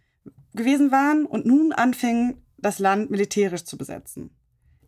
gewesen 0.54 0.92
waren 0.92 1.26
und 1.26 1.46
nun 1.46 1.72
anfingen, 1.74 2.45
das 2.66 2.80
Land 2.80 3.12
militärisch 3.12 3.64
zu 3.64 3.78
besetzen. 3.78 4.32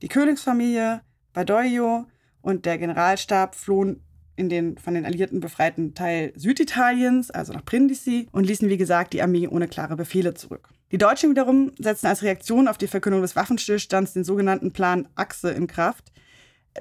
Die 0.01 0.07
Königsfamilie, 0.07 1.01
Badoglio 1.31 2.07
und 2.41 2.65
der 2.65 2.79
Generalstab 2.79 3.53
flohen 3.53 4.01
in 4.35 4.49
den 4.49 4.79
von 4.79 4.95
den 4.95 5.05
Alliierten 5.05 5.39
befreiten 5.41 5.93
Teil 5.93 6.33
Süditaliens, 6.35 7.29
also 7.29 7.53
nach 7.53 7.63
Brindisi, 7.63 8.29
und 8.31 8.45
ließen, 8.45 8.67
wie 8.67 8.77
gesagt, 8.77 9.13
die 9.13 9.21
Armee 9.21 9.47
ohne 9.47 9.67
klare 9.67 9.95
Befehle 9.95 10.33
zurück. 10.33 10.69
Die 10.91 10.97
Deutschen 10.97 11.29
wiederum 11.29 11.71
setzten 11.77 12.07
als 12.07 12.23
Reaktion 12.23 12.67
auf 12.67 12.79
die 12.79 12.87
Verkündung 12.87 13.21
des 13.21 13.35
Waffenstillstands 13.35 14.13
den 14.13 14.23
sogenannten 14.23 14.73
Plan 14.73 15.07
Achse 15.13 15.51
in 15.51 15.67
Kraft. 15.67 16.11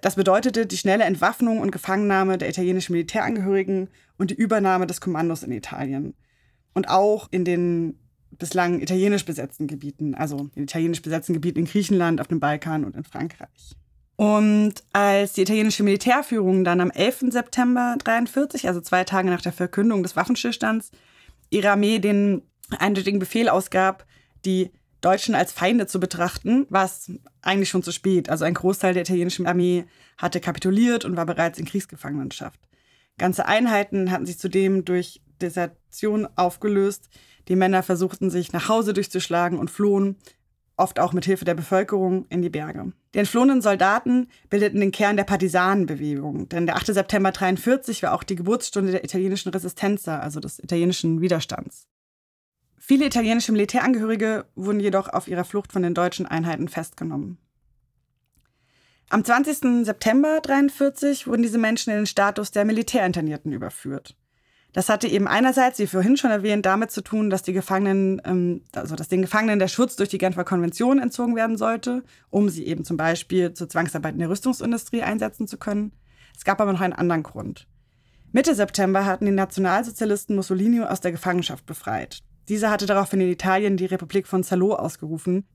Das 0.01 0.17
bedeutete 0.17 0.65
die 0.65 0.79
schnelle 0.79 1.05
Entwaffnung 1.05 1.61
und 1.61 1.73
Gefangennahme 1.73 2.39
der 2.39 2.49
italienischen 2.49 2.93
Militärangehörigen 2.93 3.91
und 4.17 4.31
die 4.31 4.35
Übernahme 4.35 4.87
des 4.87 5.03
Kommandos 5.03 5.43
in 5.43 5.53
Italien. 5.53 6.15
Und 6.73 6.89
auch 6.89 7.29
in 7.31 7.45
den 7.45 7.99
bislang 8.39 8.81
italienisch 8.81 9.25
besetzten 9.25 9.67
Gebieten, 9.67 10.15
also 10.15 10.49
in 10.55 10.65
italienisch 10.65 11.03
besetzten 11.03 11.33
Gebieten 11.33 11.61
in 11.61 11.65
Griechenland, 11.67 12.21
auf 12.21 12.29
dem 12.29 12.41
Balkan 12.41 12.85
und 12.85 12.97
in 12.97 13.05
Frankreich. 13.05 13.77
Und 14.17 14.75
als 14.93 15.35
die 15.35 15.43
italienische 15.43 15.83
Militärführung 15.83 16.65
dann 16.65 16.81
am 16.81 16.91
11. 16.91 17.27
September 17.31 17.93
1943, 17.93 18.67
also 18.67 18.81
zwei 18.81 19.05
Tage 19.05 19.29
nach 19.29 19.43
der 19.43 19.53
Verkündung 19.53 20.03
des 20.03 20.17
Waffenstillstands, 20.17 20.91
ihrer 21.51 21.73
Armee 21.73 21.99
den 21.99 22.43
eindeutigen 22.79 23.21
Befehl 23.21 23.49
ausgab, 23.49 24.07
die 24.45 24.71
Deutschen 25.03 25.35
als 25.35 25.53
Feinde 25.53 25.87
zu 25.87 26.01
betrachten, 26.01 26.67
war 26.71 26.87
es 26.87 27.13
eigentlich 27.43 27.69
schon 27.69 27.83
zu 27.83 27.93
spät. 27.93 28.31
Also 28.31 28.45
ein 28.45 28.55
Großteil 28.55 28.95
der 28.95 29.03
italienischen 29.03 29.47
Armee 29.47 29.85
hatte 30.17 30.41
kapituliert 30.41 31.05
und 31.05 31.17
war 31.17 31.27
bereits 31.27 31.59
in 31.59 31.67
Kriegsgefangenschaft. 31.67 32.59
Ganze 33.19 33.47
Einheiten 33.47 34.11
hatten 34.11 34.27
sich 34.27 34.39
zudem 34.39 34.85
durch 34.85 35.21
Desertion 35.41 36.27
aufgelöst. 36.37 37.09
Die 37.49 37.57
Männer 37.57 37.83
versuchten 37.83 38.31
sich 38.31 38.53
nach 38.53 38.69
Hause 38.69 38.93
durchzuschlagen 38.93 39.59
und 39.59 39.71
flohen, 39.71 40.17
oft 40.77 41.01
auch 41.01 41.13
mit 41.13 41.25
Hilfe 41.25 41.45
der 41.45 41.55
Bevölkerung, 41.55 42.27
in 42.29 42.43
die 42.43 42.51
Berge. 42.51 42.93
Die 43.15 43.19
entflohenen 43.19 43.63
Soldaten 43.63 44.29
bildeten 44.51 44.81
den 44.81 44.93
Kern 44.93 45.17
der 45.17 45.25
Partisanenbewegung, 45.25 46.49
denn 46.49 46.67
der 46.67 46.77
8. 46.77 46.87
September 46.87 47.29
1943 47.29 48.03
war 48.03 48.13
auch 48.13 48.23
die 48.23 48.37
Geburtsstunde 48.37 48.93
der 48.93 49.05
italienischen 49.05 49.51
Resistenza, 49.51 50.19
also 50.19 50.41
des 50.41 50.59
italienischen 50.59 51.21
Widerstands. 51.21 51.87
Viele 52.77 53.07
italienische 53.07 53.53
Militärangehörige 53.53 54.45
wurden 54.55 54.81
jedoch 54.81 55.09
auf 55.09 55.29
ihrer 55.29 55.45
Flucht 55.45 55.73
von 55.73 55.83
den 55.83 55.95
deutschen 55.95 56.27
Einheiten 56.27 56.69
festgenommen. 56.69 57.39
Am 59.09 59.25
20. 59.25 59.85
September 59.85 60.41
1943 60.43 61.27
wurden 61.27 61.43
diese 61.43 61.59
Menschen 61.59 61.91
in 61.91 61.97
den 61.97 62.07
Status 62.07 62.51
der 62.51 62.65
Militärinternierten 62.65 63.53
überführt. 63.53 64.17
Das 64.77 64.91
hatte 64.91 65.09
eben 65.09 65.27
einerseits, 65.27 65.79
wie 65.79 65.87
vorhin 65.87 66.19
schon 66.19 66.31
erwähnt, 66.31 66.67
damit 66.67 66.91
zu 66.91 67.01
tun, 67.01 67.31
dass 67.31 67.43
die 67.43 67.55
Gefangenen, 67.55 68.21
ähm, 68.27 68.61
also 68.75 68.95
dass 68.95 69.09
den 69.09 69.23
Gefangenen 69.23 69.59
der 69.59 69.69
Schutz 69.69 69.97
durch 69.97 70.11
die 70.11 70.19
Genfer 70.19 70.45
Konvention 70.45 70.99
entzogen 70.99 71.35
werden 71.35 71.57
sollte, 71.57 72.05
um 72.29 72.51
sie 72.51 72.67
eben 72.67 72.85
zum 72.85 72.99
Beispiel 72.99 73.55
zur 73.55 73.71
Zwangsarbeit 73.71 74.13
in 74.13 74.19
der 74.19 74.29
Rüstungsindustrie 74.29 75.01
einsetzen 75.01 75.49
zu 75.49 75.57
können. 75.57 75.93
Es 76.37 76.45
gab 76.45 76.61
aber 76.61 76.75
noch 76.75 76.83
einen 76.83 76.93
anderen 76.93 77.23
Grund. 77.23 77.67
Mitte 78.33 78.55
September 78.55 79.07
hatten 79.07 79.25
die 79.25 79.33
Nationalsozialisten 79.33 80.37
Mussolini 80.37 80.83
aus 80.83 81.01
der 81.01 81.13
Gefangenschaft 81.13 81.65
befreit. 81.65 82.19
Dieser 82.51 82.71
hatte 82.71 82.85
daraufhin 82.85 83.23
in 83.23 83.31
Italien 83.31 83.79
die 83.79 83.87
Republik 83.87 84.27
von 84.27 84.43
Salo 84.43 84.75
ausgerufen, 84.75 85.47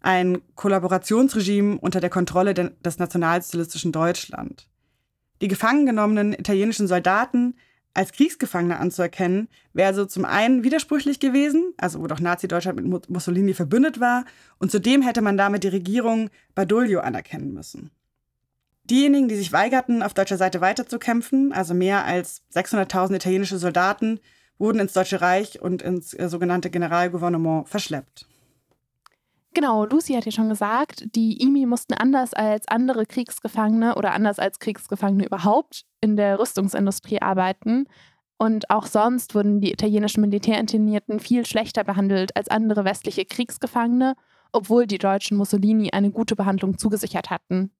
ein 0.00 0.42
Kollaborationsregime 0.56 1.78
unter 1.78 2.00
der 2.00 2.10
Kontrolle 2.10 2.54
des 2.54 2.98
nationalsozialistischen 2.98 3.92
Deutschland. 3.92 4.68
Die 5.42 5.46
gefangen 5.46 5.86
genommenen 5.86 6.32
italienischen 6.32 6.88
Soldaten 6.88 7.54
als 7.98 8.12
Kriegsgefangene 8.12 8.78
anzuerkennen, 8.78 9.48
wäre 9.72 9.88
also 9.88 10.06
zum 10.06 10.24
einen 10.24 10.62
widersprüchlich 10.62 11.18
gewesen, 11.18 11.74
also 11.78 12.00
wo 12.00 12.06
doch 12.06 12.20
Nazi-Deutschland 12.20 12.80
mit 12.80 13.10
Mussolini 13.10 13.54
verbündet 13.54 13.98
war, 13.98 14.24
und 14.58 14.70
zudem 14.70 15.02
hätte 15.02 15.20
man 15.20 15.36
damit 15.36 15.64
die 15.64 15.68
Regierung 15.68 16.30
Badoglio 16.54 17.00
anerkennen 17.00 17.52
müssen. 17.52 17.90
Diejenigen, 18.84 19.26
die 19.26 19.34
sich 19.34 19.52
weigerten, 19.52 20.04
auf 20.04 20.14
deutscher 20.14 20.36
Seite 20.36 20.60
weiterzukämpfen, 20.60 21.52
also 21.52 21.74
mehr 21.74 22.04
als 22.04 22.42
600.000 22.54 23.16
italienische 23.16 23.58
Soldaten, 23.58 24.20
wurden 24.58 24.78
ins 24.78 24.92
Deutsche 24.92 25.20
Reich 25.20 25.60
und 25.60 25.82
ins 25.82 26.14
äh, 26.14 26.28
sogenannte 26.28 26.70
Generalgouvernement 26.70 27.68
verschleppt. 27.68 28.28
Genau, 29.58 29.86
Lucy 29.86 30.12
hat 30.14 30.24
ja 30.24 30.30
schon 30.30 30.50
gesagt, 30.50 31.16
die 31.16 31.42
IMI 31.42 31.66
mussten 31.66 31.94
anders 31.94 32.32
als 32.32 32.68
andere 32.68 33.06
Kriegsgefangene 33.06 33.96
oder 33.96 34.12
anders 34.12 34.38
als 34.38 34.60
Kriegsgefangene 34.60 35.26
überhaupt 35.26 35.82
in 36.00 36.14
der 36.14 36.38
Rüstungsindustrie 36.38 37.20
arbeiten. 37.20 37.86
Und 38.36 38.70
auch 38.70 38.86
sonst 38.86 39.34
wurden 39.34 39.60
die 39.60 39.72
italienischen 39.72 40.20
Militärinternierten 40.20 41.18
viel 41.18 41.44
schlechter 41.44 41.82
behandelt 41.82 42.36
als 42.36 42.48
andere 42.48 42.84
westliche 42.84 43.24
Kriegsgefangene, 43.24 44.14
obwohl 44.52 44.86
die 44.86 44.98
Deutschen 44.98 45.36
Mussolini 45.36 45.90
eine 45.90 46.12
gute 46.12 46.36
Behandlung 46.36 46.78
zugesichert 46.78 47.28
hatten. 47.28 47.72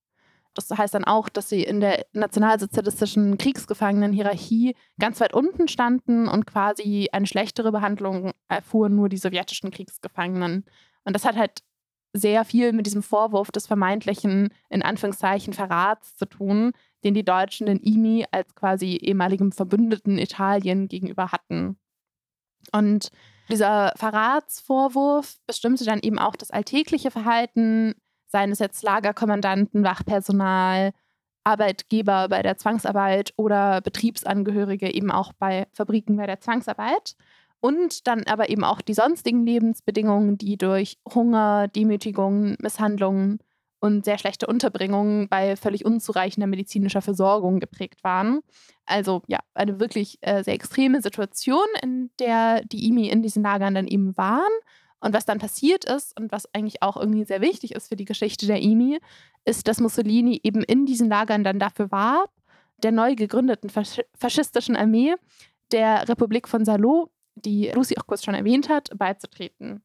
Das 0.55 0.69
heißt 0.77 0.95
dann 0.95 1.05
auch, 1.05 1.29
dass 1.29 1.49
sie 1.49 1.63
in 1.63 1.79
der 1.79 2.07
nationalsozialistischen 2.13 3.39
Kriegsgefangenenhierarchie 3.39 4.75
ganz 4.99 5.21
weit 5.21 5.33
unten 5.33 5.69
standen 5.69 6.27
und 6.27 6.45
quasi 6.45 7.09
eine 7.13 7.29
schlechtere 7.29 7.71
Behandlung 7.71 8.33
erfuhren 8.49 8.97
nur 8.97 9.09
die 9.09 9.17
sowjetischen 9.17 9.71
Kriegsgefangenen. 9.71 10.65
Und 11.05 11.15
das 11.15 11.25
hat 11.25 11.37
halt 11.37 11.63
sehr 12.19 12.45
viel 12.45 12.73
mit 12.73 12.87
diesem 12.87 13.03
Vorwurf 13.03 13.51
des 13.51 13.67
vermeintlichen, 13.67 14.49
in 14.69 14.83
Anführungszeichen, 14.83 15.53
Verrats 15.53 16.17
zu 16.17 16.27
tun, 16.27 16.73
den 17.05 17.15
die 17.15 17.25
Deutschen 17.25 17.67
den 17.67 17.79
IMI 17.79 18.27
als 18.31 18.55
quasi 18.55 18.97
ehemaligem 18.97 19.53
Verbündeten 19.53 20.19
Italien 20.19 20.89
gegenüber 20.89 21.33
hatten. 21.33 21.79
Und 22.73 23.11
dieser 23.49 23.93
Verratsvorwurf 23.97 25.37
bestimmte 25.47 25.85
dann 25.85 26.01
eben 26.01 26.19
auch 26.19 26.37
das 26.37 26.51
alltägliche 26.51 27.11
Verhalten, 27.11 27.95
seien 28.27 28.51
es 28.51 28.59
jetzt 28.59 28.83
Lagerkommandanten, 28.83 29.85
Wachpersonal, 29.85 30.93
Arbeitgeber 31.45 32.29
bei 32.29 32.43
der 32.43 32.59
Zwangsarbeit 32.59 33.33
oder 33.37 33.81
Betriebsangehörige 33.81 34.93
eben 34.93 35.11
auch 35.11 35.33
bei 35.33 35.67
Fabriken 35.73 36.17
bei 36.17 36.27
der 36.27 36.41
Zwangsarbeit. 36.41 37.17
Und 37.61 38.07
dann 38.07 38.23
aber 38.25 38.50
eben 38.50 38.62
auch 38.62 38.81
die 38.81 38.95
sonstigen 38.95 39.45
Lebensbedingungen, 39.45 40.38
die 40.38 40.57
durch 40.57 40.99
Hunger, 41.12 41.69
Demütigungen, 41.69 42.57
Misshandlungen 42.61 43.41
und 43.81 44.05
sehr 44.05 44.19
schlechte 44.19 44.47
Unterbringungen 44.47 45.29
bei 45.29 45.57
völlig 45.57 45.85
unzureichender 45.85 46.47
medizinischer 46.47 47.03
Versorgung 47.03 47.61
geprägt 47.61 48.03
waren. 48.03 48.41
Also 48.87 49.23
ja, 49.27 49.38
eine 49.55 49.81
wirklich 49.81 50.19
äh, 50.21 50.43
sehr 50.43 50.55
extreme 50.55 51.00
Situation, 51.03 51.67
in 51.83 52.11
der 52.19 52.62
die 52.65 52.88
IMI 52.88 53.09
in 53.09 53.23
diesen 53.23 53.43
Lagern 53.43 53.75
dann 53.75 53.87
eben 53.87 54.17
waren. 54.17 54.53
Und 55.00 55.15
was 55.15 55.25
dann 55.25 55.38
passiert 55.38 55.85
ist 55.85 56.19
und 56.19 56.33
was 56.33 56.53
eigentlich 56.55 56.83
auch 56.83 56.97
irgendwie 56.97 57.25
sehr 57.25 57.41
wichtig 57.41 57.75
ist 57.77 57.88
für 57.88 57.97
die 57.97 58.05
Geschichte 58.05 58.47
der 58.47 58.61
IMI, 58.61 58.99
ist, 59.45 59.69
dass 59.69 59.81
Mussolini 59.81 60.41
eben 60.43 60.62
in 60.65 60.87
diesen 60.87 61.09
Lagern 61.09 61.45
dann 61.45 61.61
dafür 61.61 61.93
warb, 61.93 62.31
der 62.83 62.91
neu 62.91 63.15
gegründeten 63.15 63.71
fasch 63.71 64.00
faschistischen 64.15 64.77
Armee 64.77 65.15
der 65.71 66.09
Republik 66.09 66.49
von 66.49 66.65
Salo 66.65 67.11
die 67.38 67.71
Lucy 67.71 67.97
auch 67.99 68.07
kurz 68.07 68.25
schon 68.25 68.35
erwähnt 68.35 68.68
hat, 68.68 68.90
beizutreten. 68.97 69.83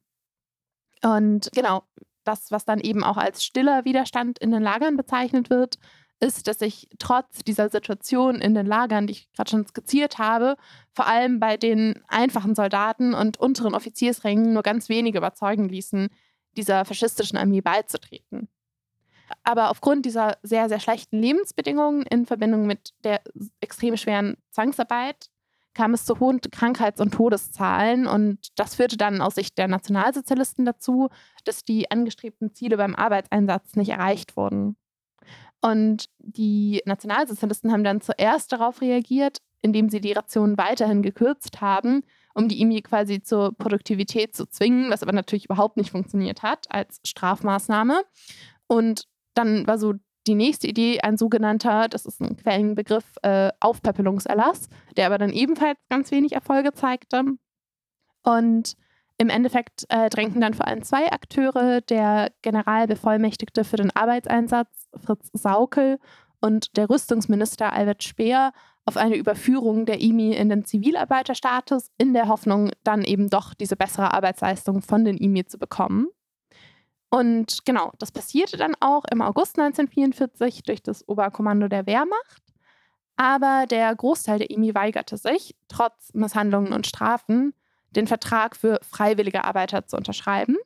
Und 1.02 1.50
genau, 1.54 1.84
das, 2.24 2.50
was 2.50 2.64
dann 2.64 2.80
eben 2.80 3.04
auch 3.04 3.16
als 3.16 3.44
stiller 3.44 3.84
Widerstand 3.84 4.38
in 4.38 4.50
den 4.50 4.62
Lagern 4.62 4.96
bezeichnet 4.96 5.50
wird, 5.50 5.78
ist, 6.20 6.48
dass 6.48 6.58
sich 6.58 6.88
trotz 6.98 7.44
dieser 7.44 7.68
Situation 7.68 8.36
in 8.36 8.54
den 8.54 8.66
Lagern, 8.66 9.06
die 9.06 9.12
ich 9.12 9.32
gerade 9.32 9.50
schon 9.50 9.66
skizziert 9.66 10.18
habe, 10.18 10.56
vor 10.92 11.06
allem 11.06 11.38
bei 11.40 11.56
den 11.56 12.02
einfachen 12.08 12.54
Soldaten 12.54 13.14
und 13.14 13.38
unteren 13.38 13.74
Offiziersrängen 13.74 14.52
nur 14.52 14.62
ganz 14.62 14.88
wenige 14.88 15.18
überzeugen 15.18 15.68
ließen, 15.68 16.08
dieser 16.56 16.84
faschistischen 16.84 17.36
Armee 17.36 17.60
beizutreten. 17.60 18.48
Aber 19.42 19.70
aufgrund 19.70 20.06
dieser 20.06 20.38
sehr, 20.42 20.68
sehr 20.68 20.80
schlechten 20.80 21.18
Lebensbedingungen 21.18 22.02
in 22.02 22.26
Verbindung 22.26 22.66
mit 22.66 22.94
der 23.04 23.20
extrem 23.60 23.96
schweren 23.96 24.36
Zwangsarbeit 24.50 25.30
kam 25.74 25.94
es 25.94 26.04
zu 26.04 26.20
hohen 26.20 26.40
Krankheits- 26.40 27.00
und 27.00 27.12
Todeszahlen. 27.12 28.06
Und 28.06 28.48
das 28.56 28.76
führte 28.76 28.96
dann 28.96 29.20
aus 29.20 29.34
Sicht 29.34 29.58
der 29.58 29.68
Nationalsozialisten 29.68 30.64
dazu, 30.64 31.08
dass 31.44 31.64
die 31.64 31.90
angestrebten 31.90 32.54
Ziele 32.54 32.76
beim 32.76 32.94
Arbeitseinsatz 32.94 33.76
nicht 33.76 33.90
erreicht 33.90 34.36
wurden. 34.36 34.76
Und 35.60 36.10
die 36.18 36.82
Nationalsozialisten 36.84 37.72
haben 37.72 37.84
dann 37.84 38.00
zuerst 38.00 38.52
darauf 38.52 38.80
reagiert, 38.80 39.38
indem 39.62 39.88
sie 39.88 40.00
die 40.00 40.12
Rationen 40.12 40.58
weiterhin 40.58 41.00
gekürzt 41.00 41.62
haben, 41.62 42.02
um 42.34 42.48
die 42.48 42.60
IMI 42.60 42.82
quasi 42.82 43.22
zur 43.22 43.56
Produktivität 43.56 44.36
zu 44.36 44.46
zwingen, 44.46 44.90
was 44.90 45.02
aber 45.02 45.12
natürlich 45.12 45.46
überhaupt 45.46 45.78
nicht 45.78 45.90
funktioniert 45.90 46.42
hat 46.42 46.66
als 46.70 47.00
Strafmaßnahme. 47.06 48.02
Und 48.66 49.08
dann 49.32 49.66
war 49.66 49.78
so 49.78 49.94
die 50.26 50.34
nächste 50.34 50.66
Idee 50.66 51.00
ein 51.00 51.16
sogenannter, 51.16 51.88
das 51.88 52.06
ist 52.06 52.20
ein 52.20 52.36
Quellenbegriff, 52.36 53.04
äh, 53.22 53.50
Aufpäppelungserlass, 53.60 54.68
der 54.96 55.06
aber 55.06 55.18
dann 55.18 55.30
ebenfalls 55.30 55.78
ganz 55.90 56.10
wenig 56.10 56.32
Erfolge 56.32 56.72
zeigte. 56.72 57.24
Und 58.22 58.74
im 59.18 59.28
Endeffekt 59.28 59.84
äh, 59.90 60.08
drängten 60.08 60.40
dann 60.40 60.54
vor 60.54 60.66
allem 60.66 60.82
zwei 60.82 61.12
Akteure, 61.12 61.80
der 61.82 62.32
Generalbevollmächtigte 62.42 63.64
für 63.64 63.76
den 63.76 63.94
Arbeitseinsatz 63.94 64.88
Fritz 65.04 65.30
Saukel 65.32 65.98
und 66.40 66.76
der 66.76 66.90
Rüstungsminister 66.90 67.72
Albert 67.72 68.02
Speer, 68.02 68.52
auf 68.86 68.96
eine 68.96 69.16
Überführung 69.16 69.86
der 69.86 70.00
IMI 70.00 70.34
in 70.34 70.50
den 70.50 70.64
Zivilarbeiterstatus 70.64 71.90
in 71.96 72.12
der 72.12 72.28
Hoffnung, 72.28 72.70
dann 72.82 73.02
eben 73.02 73.30
doch 73.30 73.54
diese 73.54 73.76
bessere 73.76 74.12
Arbeitsleistung 74.12 74.82
von 74.82 75.04
den 75.04 75.16
IMI 75.16 75.46
zu 75.46 75.58
bekommen. 75.58 76.08
Und 77.14 77.64
genau, 77.64 77.92
das 78.00 78.10
passierte 78.10 78.56
dann 78.56 78.74
auch 78.80 79.04
im 79.08 79.22
August 79.22 79.56
1944 79.56 80.64
durch 80.64 80.82
das 80.82 81.08
Oberkommando 81.08 81.68
der 81.68 81.86
Wehrmacht. 81.86 82.42
Aber 83.14 83.66
der 83.70 83.94
Großteil 83.94 84.40
der 84.40 84.50
IMI 84.50 84.74
weigerte 84.74 85.16
sich, 85.16 85.54
trotz 85.68 86.12
Misshandlungen 86.12 86.72
und 86.72 86.88
Strafen, 86.88 87.54
den 87.90 88.08
Vertrag 88.08 88.56
für 88.56 88.80
freiwillige 88.82 89.44
Arbeiter 89.44 89.86
zu 89.86 89.96
unterschreiben. 89.96 90.56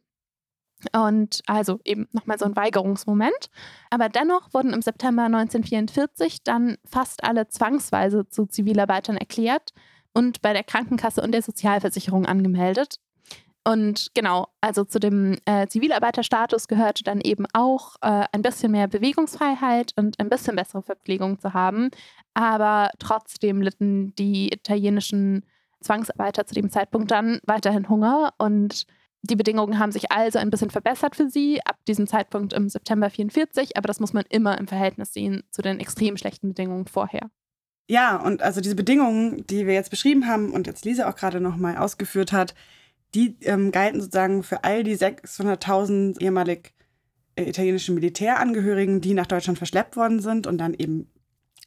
Und 0.96 1.42
also 1.46 1.80
eben 1.84 2.08
nochmal 2.12 2.38
so 2.38 2.46
ein 2.46 2.56
Weigerungsmoment. 2.56 3.50
Aber 3.90 4.08
dennoch 4.08 4.54
wurden 4.54 4.72
im 4.72 4.80
September 4.80 5.24
1944 5.24 6.44
dann 6.44 6.78
fast 6.86 7.24
alle 7.24 7.48
zwangsweise 7.48 8.26
zu 8.26 8.46
Zivilarbeitern 8.46 9.18
erklärt 9.18 9.74
und 10.14 10.40
bei 10.40 10.54
der 10.54 10.64
Krankenkasse 10.64 11.20
und 11.20 11.32
der 11.32 11.42
Sozialversicherung 11.42 12.24
angemeldet, 12.24 13.00
und 13.68 14.12
genau, 14.14 14.48
also 14.62 14.82
zu 14.84 14.98
dem 14.98 15.36
äh, 15.44 15.66
Zivilarbeiterstatus 15.66 16.68
gehörte 16.68 17.04
dann 17.04 17.20
eben 17.20 17.44
auch 17.52 17.96
äh, 18.00 18.24
ein 18.32 18.40
bisschen 18.40 18.72
mehr 18.72 18.88
Bewegungsfreiheit 18.88 19.92
und 19.96 20.18
ein 20.18 20.30
bisschen 20.30 20.56
bessere 20.56 20.82
Verpflegung 20.82 21.38
zu 21.38 21.52
haben. 21.52 21.90
Aber 22.32 22.90
trotzdem 22.98 23.60
litten 23.60 24.14
die 24.14 24.50
italienischen 24.50 25.44
Zwangsarbeiter 25.82 26.46
zu 26.46 26.54
dem 26.54 26.70
Zeitpunkt 26.70 27.10
dann 27.10 27.40
weiterhin 27.44 27.90
Hunger 27.90 28.32
und 28.38 28.86
Die 29.22 29.36
Bedingungen 29.36 29.80
haben 29.80 29.90
sich 29.90 30.12
also 30.12 30.38
ein 30.38 30.48
bisschen 30.48 30.70
verbessert 30.70 31.16
für 31.16 31.28
sie 31.28 31.60
ab 31.66 31.76
diesem 31.88 32.06
Zeitpunkt 32.06 32.52
im 32.52 32.68
September 32.68 33.10
44, 33.10 33.76
aber 33.76 33.88
das 33.88 33.98
muss 33.98 34.12
man 34.12 34.24
immer 34.30 34.56
im 34.58 34.68
Verhältnis 34.68 35.12
sehen 35.12 35.42
zu 35.50 35.60
den 35.60 35.80
extrem 35.80 36.16
schlechten 36.16 36.50
Bedingungen 36.50 36.86
vorher. 36.86 37.28
Ja, 37.90 38.16
und 38.16 38.42
also 38.42 38.60
diese 38.60 38.76
Bedingungen, 38.76 39.44
die 39.48 39.66
wir 39.66 39.74
jetzt 39.74 39.90
beschrieben 39.90 40.28
haben 40.28 40.52
und 40.52 40.68
jetzt 40.68 40.84
Lisa 40.84 41.10
auch 41.10 41.16
gerade 41.16 41.40
nochmal 41.40 41.76
ausgeführt 41.76 42.32
hat, 42.32 42.54
die 43.14 43.36
ähm, 43.42 43.72
galten 43.72 44.00
sozusagen 44.00 44.42
für 44.42 44.64
all 44.64 44.84
die 44.84 44.96
600.000 44.96 46.20
ehemalig 46.20 46.74
äh, 47.36 47.48
italienischen 47.48 47.94
Militärangehörigen, 47.94 49.00
die 49.00 49.14
nach 49.14 49.26
Deutschland 49.26 49.58
verschleppt 49.58 49.96
worden 49.96 50.20
sind 50.20 50.46
und 50.46 50.58
dann 50.58 50.74
eben 50.74 51.10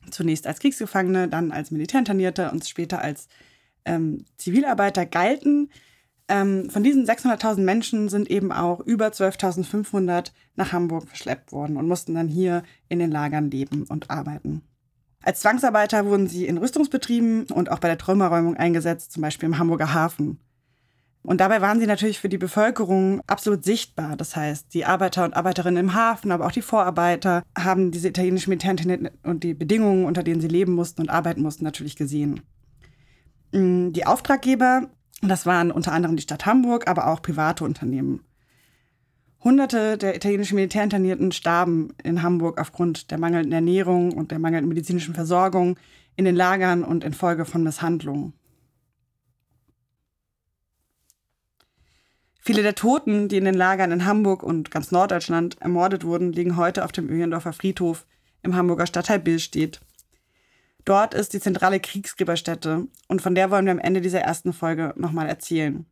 zunächst 0.09 0.47
als 0.47 0.59
Kriegsgefangene, 0.59 1.27
dann 1.27 1.51
als 1.51 1.71
Militärinternierte 1.71 2.51
und 2.51 2.67
später 2.67 3.01
als 3.01 3.27
ähm, 3.85 4.25
Zivilarbeiter 4.37 5.05
galten. 5.05 5.69
Ähm, 6.27 6.69
von 6.69 6.83
diesen 6.83 7.05
600.000 7.05 7.61
Menschen 7.61 8.09
sind 8.09 8.29
eben 8.29 8.51
auch 8.51 8.79
über 8.79 9.07
12.500 9.07 10.31
nach 10.55 10.71
Hamburg 10.71 11.07
verschleppt 11.07 11.51
worden 11.51 11.77
und 11.77 11.87
mussten 11.87 12.15
dann 12.15 12.27
hier 12.27 12.63
in 12.89 12.99
den 12.99 13.11
Lagern 13.11 13.51
leben 13.51 13.83
und 13.83 14.09
arbeiten. 14.09 14.61
Als 15.23 15.41
Zwangsarbeiter 15.41 16.05
wurden 16.05 16.27
sie 16.27 16.47
in 16.47 16.57
Rüstungsbetrieben 16.57 17.45
und 17.51 17.69
auch 17.69 17.79
bei 17.79 17.87
der 17.87 17.97
Trümmerräumung 17.97 18.57
eingesetzt, 18.57 19.11
zum 19.11 19.21
Beispiel 19.21 19.47
im 19.47 19.59
Hamburger 19.59 19.93
Hafen. 19.93 20.39
Und 21.23 21.39
dabei 21.39 21.61
waren 21.61 21.79
sie 21.79 21.85
natürlich 21.85 22.19
für 22.19 22.29
die 22.29 22.39
Bevölkerung 22.39 23.21
absolut 23.27 23.63
sichtbar. 23.63 24.17
Das 24.17 24.35
heißt, 24.35 24.73
die 24.73 24.85
Arbeiter 24.85 25.23
und 25.23 25.35
Arbeiterinnen 25.35 25.85
im 25.85 25.93
Hafen, 25.93 26.31
aber 26.31 26.47
auch 26.47 26.51
die 26.51 26.63
Vorarbeiter 26.63 27.43
haben 27.55 27.91
diese 27.91 28.07
italienischen 28.07 28.49
Militärintendenten 28.49 29.09
und 29.23 29.43
die 29.43 29.53
Bedingungen, 29.53 30.05
unter 30.05 30.23
denen 30.23 30.41
sie 30.41 30.47
leben 30.47 30.73
mussten 30.73 31.01
und 31.01 31.09
arbeiten 31.09 31.43
mussten, 31.43 31.63
natürlich 31.63 31.95
gesehen. 31.95 32.41
Mm, 33.51 33.91
die 33.91 34.07
Auftraggeber, 34.07 34.89
das 35.21 35.45
waren 35.45 35.71
unter 35.71 35.91
anderem 35.91 36.15
die 36.15 36.23
Stadt 36.23 36.47
Hamburg, 36.47 36.87
aber 36.87 37.07
auch 37.07 37.21
private 37.21 37.65
Unternehmen. 37.65 38.23
Hunderte 39.43 39.97
der 39.97 40.15
italienischen 40.15 40.55
Militärinternierten 40.55 41.31
starben 41.31 41.93
in 42.03 42.21
Hamburg 42.23 42.59
aufgrund 42.59 43.11
der 43.11 43.19
mangelnden 43.19 43.51
Ernährung 43.51 44.13
und 44.13 44.31
der 44.31 44.39
mangelnden 44.39 44.69
medizinischen 44.69 45.15
Versorgung 45.15 45.77
in 46.15 46.25
den 46.25 46.35
Lagern 46.35 46.83
und 46.83 47.03
infolge 47.03 47.45
von 47.45 47.63
Misshandlungen. 47.63 48.33
Viele 52.43 52.63
der 52.63 52.73
Toten, 52.73 53.27
die 53.27 53.37
in 53.37 53.45
den 53.45 53.53
Lagern 53.53 53.91
in 53.91 54.05
Hamburg 54.05 54.41
und 54.41 54.71
ganz 54.71 54.89
Norddeutschland 54.89 55.61
ermordet 55.61 56.03
wurden, 56.03 56.33
liegen 56.33 56.57
heute 56.57 56.83
auf 56.83 56.91
dem 56.91 57.07
Öhlendorfer 57.07 57.53
Friedhof 57.53 58.07
im 58.41 58.55
Hamburger 58.55 58.87
Stadtteil 58.87 59.19
Billstedt. 59.19 59.79
Dort 60.83 61.13
ist 61.13 61.33
die 61.33 61.39
zentrale 61.39 61.79
Kriegsgräberstätte 61.79 62.87
und 63.07 63.21
von 63.21 63.35
der 63.35 63.51
wollen 63.51 63.65
wir 63.65 63.71
am 63.71 63.77
Ende 63.77 64.01
dieser 64.01 64.21
ersten 64.21 64.53
Folge 64.53 64.95
nochmal 64.97 65.27
erzählen. 65.27 65.85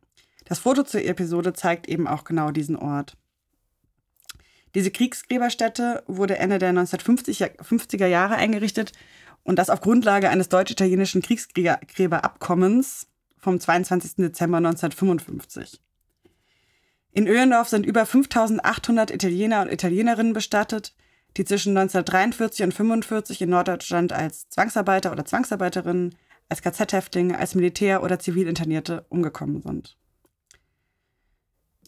Das 0.44 0.58
Foto 0.58 0.82
zur 0.82 1.04
Episode 1.04 1.52
zeigt 1.52 1.88
eben 1.88 2.08
auch 2.08 2.24
genau 2.24 2.50
diesen 2.50 2.74
Ort. 2.74 3.16
Diese 4.74 4.90
Kriegsgräberstätte 4.90 6.02
wurde 6.08 6.38
Ende 6.38 6.58
der 6.58 6.72
1950er 6.72 8.06
Jahre 8.06 8.34
eingerichtet 8.34 8.90
und 9.44 9.60
das 9.60 9.70
auf 9.70 9.80
Grundlage 9.80 10.28
eines 10.30 10.48
deutsch-italienischen 10.48 11.22
Kriegsgräberabkommens 11.22 13.06
vom 13.38 13.60
22. 13.60 14.16
Dezember 14.16 14.56
1955. 14.56 15.80
In 17.12 17.26
Öhlendorf 17.26 17.68
sind 17.68 17.86
über 17.86 18.06
5800 18.06 19.10
Italiener 19.10 19.62
und 19.62 19.72
Italienerinnen 19.72 20.32
bestattet, 20.32 20.94
die 21.36 21.44
zwischen 21.44 21.76
1943 21.76 22.62
und 22.62 22.72
1945 22.72 23.42
in 23.42 23.50
Norddeutschland 23.50 24.12
als 24.12 24.48
Zwangsarbeiter 24.48 25.10
oder 25.12 25.24
Zwangsarbeiterinnen, 25.24 26.14
als 26.48 26.62
KZ-Häftlinge, 26.62 27.38
als 27.38 27.54
Militär- 27.54 28.02
oder 28.02 28.18
Zivilinternierte 28.18 29.04
umgekommen 29.08 29.62
sind. 29.62 29.96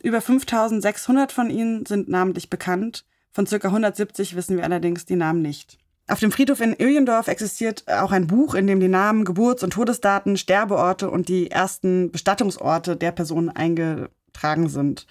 Über 0.02 0.20
5600 0.20 1.30
von 1.30 1.50
ihnen 1.50 1.86
sind 1.86 2.08
namentlich 2.08 2.50
bekannt, 2.50 3.04
von 3.30 3.46
ca. 3.46 3.56
170 3.56 4.36
wissen 4.36 4.56
wir 4.56 4.64
allerdings 4.64 5.06
die 5.06 5.16
Namen 5.16 5.42
nicht. 5.42 5.78
Auf 6.08 6.18
dem 6.20 6.32
Friedhof 6.32 6.60
in 6.60 6.78
Öhlendorf 6.78 7.28
existiert 7.28 7.84
auch 7.88 8.12
ein 8.12 8.26
Buch, 8.26 8.54
in 8.54 8.66
dem 8.66 8.80
die 8.80 8.88
Namen, 8.88 9.24
Geburts- 9.24 9.62
und 9.62 9.72
Todesdaten, 9.72 10.36
Sterbeorte 10.36 11.08
und 11.10 11.28
die 11.28 11.50
ersten 11.50 12.10
Bestattungsorte 12.10 12.96
der 12.96 13.12
Personen 13.12 13.48
einge 13.48 14.10
tragen 14.32 14.68
sind. 14.68 15.06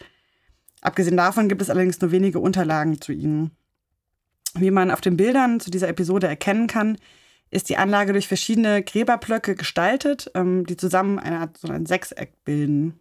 Abgesehen 0.81 1.17
davon 1.17 1.47
gibt 1.47 1.61
es 1.61 1.69
allerdings 1.69 2.01
nur 2.01 2.11
wenige 2.11 2.39
Unterlagen 2.39 2.99
zu 2.99 3.13
ihnen. 3.13 3.51
Wie 4.55 4.71
man 4.71 4.91
auf 4.91 5.01
den 5.01 5.15
Bildern 5.15 5.59
zu 5.59 5.71
dieser 5.71 5.87
Episode 5.87 6.27
erkennen 6.27 6.67
kann, 6.67 6.97
ist 7.51 7.69
die 7.69 7.77
Anlage 7.77 8.13
durch 8.13 8.27
verschiedene 8.27 8.81
Gräberblöcke 8.81 9.55
gestaltet, 9.55 10.31
ähm, 10.35 10.65
die 10.65 10.77
zusammen 10.77 11.19
eine 11.19 11.39
Art 11.39 11.57
so 11.57 11.71
ein 11.71 11.85
Sechseck 11.85 12.43
bilden. 12.43 12.99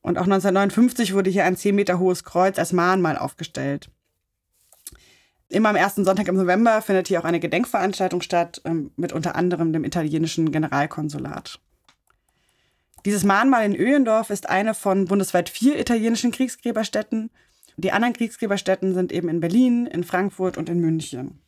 Und 0.00 0.18
auch 0.18 0.24
1959 0.24 1.14
wurde 1.14 1.30
hier 1.30 1.44
ein 1.44 1.56
10 1.56 1.74
Meter 1.74 1.98
hohes 1.98 2.24
Kreuz 2.24 2.58
als 2.58 2.72
Mahnmal 2.72 3.18
aufgestellt. 3.18 3.90
Immer 5.50 5.70
am 5.70 5.76
ersten 5.76 6.04
Sonntag 6.04 6.28
im 6.28 6.36
November 6.36 6.82
findet 6.82 7.08
hier 7.08 7.20
auch 7.20 7.24
eine 7.24 7.40
Gedenkveranstaltung 7.40 8.20
statt, 8.22 8.60
ähm, 8.64 8.90
mit 8.96 9.12
unter 9.12 9.34
anderem 9.36 9.72
dem 9.72 9.84
italienischen 9.84 10.50
Generalkonsulat. 10.50 11.60
Dieses 13.04 13.24
Mahnmal 13.24 13.64
in 13.64 13.76
Öhendorf 13.76 14.30
ist 14.30 14.48
eine 14.48 14.74
von 14.74 15.06
bundesweit 15.06 15.48
vier 15.48 15.78
italienischen 15.78 16.30
Kriegsgräberstätten. 16.30 17.30
Die 17.76 17.92
anderen 17.92 18.14
Kriegsgräberstätten 18.14 18.92
sind 18.92 19.12
eben 19.12 19.28
in 19.28 19.40
Berlin, 19.40 19.86
in 19.86 20.02
Frankfurt 20.02 20.58
und 20.58 20.68
in 20.68 20.80
München. 20.80 21.40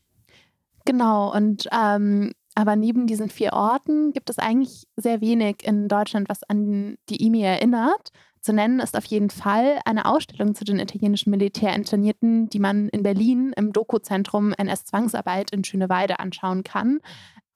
Genau, 0.84 1.34
und 1.34 1.68
ähm, 1.72 2.32
aber 2.54 2.76
neben 2.76 3.06
diesen 3.06 3.30
vier 3.30 3.52
Orten 3.52 4.12
gibt 4.12 4.30
es 4.30 4.38
eigentlich 4.38 4.86
sehr 4.96 5.20
wenig 5.20 5.64
in 5.64 5.88
Deutschland, 5.88 6.28
was 6.28 6.42
an 6.44 6.96
die 7.08 7.24
IMI 7.24 7.42
erinnert. 7.42 8.10
Zu 8.40 8.52
nennen 8.52 8.80
ist 8.80 8.96
auf 8.96 9.04
jeden 9.04 9.30
Fall 9.30 9.80
eine 9.84 10.06
Ausstellung 10.06 10.54
zu 10.54 10.64
den 10.64 10.78
italienischen 10.78 11.30
Militärinternierten, 11.30 12.48
die 12.48 12.58
man 12.58 12.88
in 12.88 13.02
Berlin 13.02 13.52
im 13.56 13.72
Doku-Zentrum 13.72 14.52
NS-Zwangsarbeit 14.52 15.50
in 15.52 15.62
Schöneweide 15.62 16.18
anschauen 16.18 16.64
kann. 16.64 17.00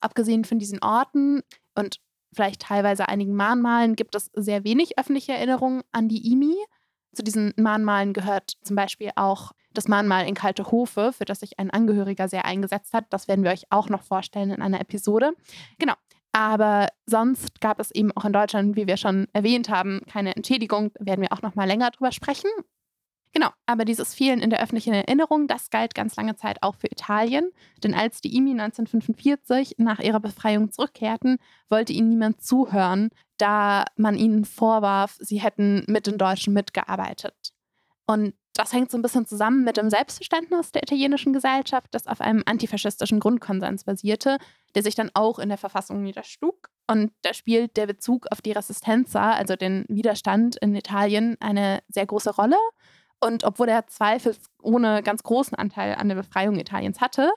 Abgesehen 0.00 0.44
von 0.44 0.58
diesen 0.58 0.82
Orten 0.82 1.40
und 1.74 2.00
vielleicht 2.34 2.62
teilweise 2.62 3.08
einigen 3.08 3.34
Mahnmalen 3.34 3.96
gibt 3.96 4.14
es 4.14 4.30
sehr 4.34 4.64
wenig 4.64 4.98
öffentliche 4.98 5.32
Erinnerungen 5.32 5.82
an 5.92 6.08
die 6.08 6.32
IMI. 6.32 6.56
Zu 7.14 7.22
diesen 7.22 7.54
Mahnmalen 7.56 8.12
gehört 8.12 8.54
zum 8.62 8.76
Beispiel 8.76 9.10
auch 9.16 9.52
das 9.72 9.88
Mahnmal 9.88 10.26
in 10.26 10.34
Kalte 10.34 10.70
Hofe, 10.70 11.12
für 11.12 11.24
das 11.24 11.40
sich 11.40 11.58
ein 11.58 11.70
Angehöriger 11.70 12.28
sehr 12.28 12.44
eingesetzt 12.44 12.92
hat. 12.94 13.06
Das 13.10 13.28
werden 13.28 13.44
wir 13.44 13.50
euch 13.50 13.64
auch 13.70 13.88
noch 13.88 14.02
vorstellen 14.02 14.50
in 14.50 14.62
einer 14.62 14.80
Episode. 14.80 15.32
Genau. 15.78 15.94
Aber 16.32 16.88
sonst 17.06 17.60
gab 17.60 17.78
es 17.78 17.92
eben 17.92 18.10
auch 18.16 18.24
in 18.24 18.32
Deutschland, 18.32 18.74
wie 18.74 18.88
wir 18.88 18.96
schon 18.96 19.28
erwähnt 19.32 19.68
haben, 19.68 20.00
keine 20.10 20.34
Entschädigung. 20.34 20.90
Da 20.94 21.06
werden 21.06 21.20
wir 21.20 21.32
auch 21.32 21.42
noch 21.42 21.54
mal 21.54 21.66
länger 21.66 21.90
drüber 21.90 22.10
sprechen. 22.10 22.50
Genau, 23.34 23.50
aber 23.66 23.84
dieses 23.84 24.14
Fehlen 24.14 24.40
in 24.40 24.50
der 24.50 24.62
öffentlichen 24.62 24.94
Erinnerung, 24.94 25.48
das 25.48 25.68
galt 25.68 25.96
ganz 25.96 26.14
lange 26.14 26.36
Zeit 26.36 26.62
auch 26.62 26.76
für 26.76 26.86
Italien. 26.86 27.50
Denn 27.82 27.92
als 27.92 28.20
die 28.20 28.36
IMI 28.36 28.52
1945 28.52 29.74
nach 29.78 29.98
ihrer 29.98 30.20
Befreiung 30.20 30.70
zurückkehrten, 30.70 31.38
wollte 31.68 31.92
ihnen 31.92 32.10
niemand 32.10 32.42
zuhören, 32.42 33.10
da 33.36 33.86
man 33.96 34.16
ihnen 34.16 34.44
vorwarf, 34.44 35.16
sie 35.18 35.40
hätten 35.40 35.82
mit 35.88 36.06
den 36.06 36.16
Deutschen 36.16 36.54
mitgearbeitet. 36.54 37.34
Und 38.06 38.34
das 38.54 38.72
hängt 38.72 38.92
so 38.92 38.98
ein 38.98 39.02
bisschen 39.02 39.26
zusammen 39.26 39.64
mit 39.64 39.78
dem 39.78 39.90
Selbstverständnis 39.90 40.70
der 40.70 40.84
italienischen 40.84 41.32
Gesellschaft, 41.32 41.88
das 41.90 42.06
auf 42.06 42.20
einem 42.20 42.44
antifaschistischen 42.46 43.18
Grundkonsens 43.18 43.82
basierte, 43.82 44.38
der 44.76 44.84
sich 44.84 44.94
dann 44.94 45.10
auch 45.12 45.40
in 45.40 45.48
der 45.48 45.58
Verfassung 45.58 46.04
niederschlug. 46.04 46.68
Und 46.88 47.10
da 47.22 47.34
spielt 47.34 47.76
der 47.76 47.86
Bezug 47.86 48.26
auf 48.30 48.42
die 48.42 48.52
Resistenza, 48.52 49.32
also 49.32 49.56
den 49.56 49.86
Widerstand 49.88 50.54
in 50.56 50.76
Italien, 50.76 51.36
eine 51.40 51.82
sehr 51.88 52.06
große 52.06 52.30
Rolle. 52.36 52.58
Und 53.20 53.44
obwohl 53.44 53.68
er 53.68 53.86
zweifelsohne 53.86 55.02
ganz 55.02 55.22
großen 55.22 55.56
Anteil 55.56 55.94
an 55.94 56.08
der 56.08 56.16
Befreiung 56.16 56.58
Italiens 56.58 57.00
hatte, 57.00 57.32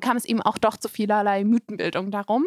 kam 0.00 0.16
es 0.16 0.24
eben 0.24 0.42
auch 0.42 0.58
doch 0.58 0.76
zu 0.76 0.88
vielerlei 0.88 1.44
Mythenbildung 1.44 2.10
darum. 2.10 2.44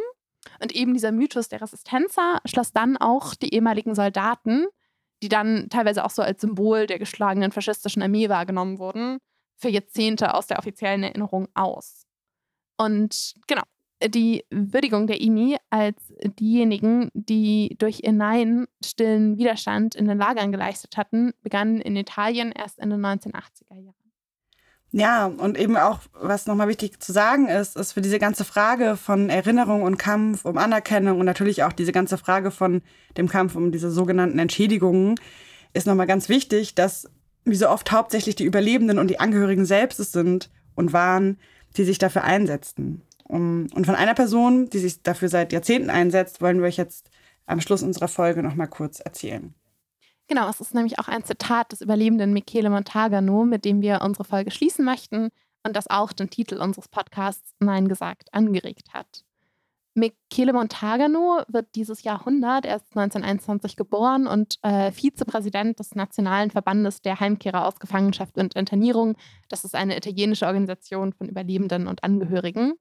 Und 0.62 0.74
eben 0.74 0.94
dieser 0.94 1.12
Mythos 1.12 1.50
der 1.50 1.62
Resistenza 1.62 2.40
schloss 2.46 2.72
dann 2.72 2.98
auch 2.98 3.34
die 3.34 3.54
ehemaligen 3.54 3.96
Soldaten, 3.96 4.68
die 5.24 5.30
dann 5.30 5.70
teilweise 5.70 6.06
auch 6.06 6.12
so 6.12 6.22
als 6.22 6.42
Symbol 6.42 6.86
der 6.86 7.00
geschlagenen 7.00 7.52
faschistischen 7.52 8.04
Armee 8.04 8.30
wahrgenommen 8.30 8.78
wurden, 8.78 9.18
für 9.58 9.70
Jahrzehnte 9.70 10.34
aus 10.34 10.48
der 10.48 10.60
offiziellen 10.60 11.04
Erinnerung 11.04 11.48
aus. 11.56 12.06
Und 12.78 13.34
genau, 13.48 13.64
die 14.10 14.46
Würdigung 14.50 15.08
der 15.08 15.22
IMI 15.22 15.58
als 15.70 16.14
diejenigen, 16.40 17.10
die 17.14 17.76
durch 17.80 18.02
ihr 18.04 18.12
Nein 18.12 18.68
stillen 18.84 19.38
Widerstand 19.38 19.96
in 19.96 20.08
den 20.08 20.18
Lagern 20.18 20.52
geleistet 20.52 20.98
hatten, 20.98 21.34
begann 21.42 21.82
in 21.82 21.96
Italien 21.96 22.52
erst 22.52 22.80
in 22.80 22.90
den 22.90 23.02
1980er 23.02 23.76
Jahren. 23.76 24.06
Ja, 24.92 25.26
und 25.26 25.58
eben 25.58 25.76
auch, 25.76 26.00
was 26.14 26.48
nochmal 26.48 26.70
wichtig 26.70 27.02
zu 27.02 27.12
sagen 27.12 27.50
ist, 27.50 27.76
ist 27.76 27.92
für 27.92 28.02
diese 28.02 28.18
ganze 28.18 28.46
Frage 28.46 28.96
von 28.96 29.30
Erinnerung 29.30 29.84
und 29.84 29.98
Kampf 29.98 30.46
um 30.46 30.58
Anerkennung 30.58 31.20
und 31.20 31.26
natürlich 31.26 31.64
auch 31.64 31.74
diese 31.74 31.92
ganze 31.92 32.18
Frage 32.18 32.50
von 32.50 32.82
dem 33.18 33.28
Kampf 33.28 33.56
um 33.56 33.74
diese 33.74 33.92
sogenannten 33.92 34.40
Entschädigungen, 34.40 35.16
ist 35.74 35.86
nochmal 35.86 36.08
ganz 36.08 36.30
wichtig, 36.30 36.76
dass 36.76 37.10
wie 37.44 37.56
so 37.56 37.68
oft 37.68 37.92
hauptsächlich 37.92 38.36
die 38.36 38.46
Überlebenden 38.46 38.98
und 38.98 39.10
die 39.10 39.20
Angehörigen 39.20 39.66
selbst 39.66 40.00
es 40.00 40.14
sind 40.14 40.50
und 40.76 40.94
waren, 40.94 41.38
die 41.78 41.84
sich 41.84 41.98
dafür 41.98 42.24
einsetzten. 42.24 43.02
Und 43.28 43.86
von 43.86 43.96
einer 43.96 44.14
Person, 44.14 44.70
die 44.70 44.80
sich 44.80 45.02
dafür 45.02 45.30
seit 45.30 45.52
Jahrzehnten 45.52 45.90
einsetzt, 45.90 46.42
wollen 46.42 46.60
wir 46.60 46.68
euch 46.68 46.78
jetzt 46.78 47.10
am 47.48 47.60
Schluss 47.60 47.84
unserer 47.84 48.08
Folge 48.08 48.44
noch 48.44 48.56
mal 48.56 48.68
kurz 48.68 49.00
erzählen. 49.00 49.54
Genau, 50.28 50.50
es 50.50 50.60
ist 50.60 50.74
nämlich 50.74 50.98
auch 51.00 51.08
ein 51.08 51.24
Zitat 51.24 51.72
des 51.72 51.82
Überlebenden 51.82 52.34
Michele 52.34 52.70
Montagano, 52.70 53.46
mit 53.46 53.64
dem 53.66 53.82
wir 53.82 54.02
unsere 54.02 54.24
Folge 54.24 54.52
schließen 54.52 54.84
möchten 54.84 55.30
und 55.64 55.76
das 55.76 55.88
auch 55.88 56.14
den 56.14 56.30
Titel 56.30 56.58
unseres 56.58 56.88
Podcasts 56.88 57.54
Nein 57.60 57.88
gesagt 57.88 58.34
angeregt 58.34 58.94
hat. 58.94 59.24
Michele 59.98 60.52
Montagano 60.52 61.44
wird 61.48 61.68
dieses 61.76 62.04
Jahrhundert, 62.04 62.66
er 62.66 62.78
ist 62.78 62.98
1921 62.98 63.78
geboren 63.78 64.28
und 64.28 64.58
äh, 64.62 64.92
Vizepräsident 64.92 65.80
des 65.80 65.96
Nationalen 65.96 66.52
Verbandes 66.52 67.02
der 67.02 67.20
Heimkehrer 67.20 67.66
aus 67.66 67.80
Gefangenschaft 67.80 68.38
und 68.38 68.56
Internierung. 68.56 69.16
Das 69.48 69.64
ist 69.64 69.74
eine 69.74 69.96
italienische 69.96 70.48
Organisation 70.48 71.14
von 71.14 71.30
Überlebenden 71.30 71.88
und 71.88 72.04
Angehörigen. 72.04 72.74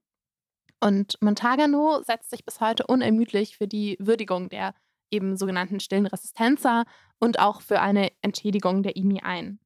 Und 0.79 1.17
Montagano 1.21 2.01
setzt 2.03 2.29
sich 2.29 2.45
bis 2.45 2.59
heute 2.59 2.85
unermüdlich 2.87 3.57
für 3.57 3.67
die 3.67 3.97
Würdigung 3.99 4.49
der 4.49 4.73
eben 5.11 5.37
sogenannten 5.37 5.79
stillen 5.79 6.07
Resistenza 6.07 6.83
und 7.19 7.39
auch 7.39 7.61
für 7.61 7.79
eine 7.81 8.11
Entschädigung 8.21 8.83
der 8.83 8.95
IMI 8.95 9.21
ein. 9.21 9.59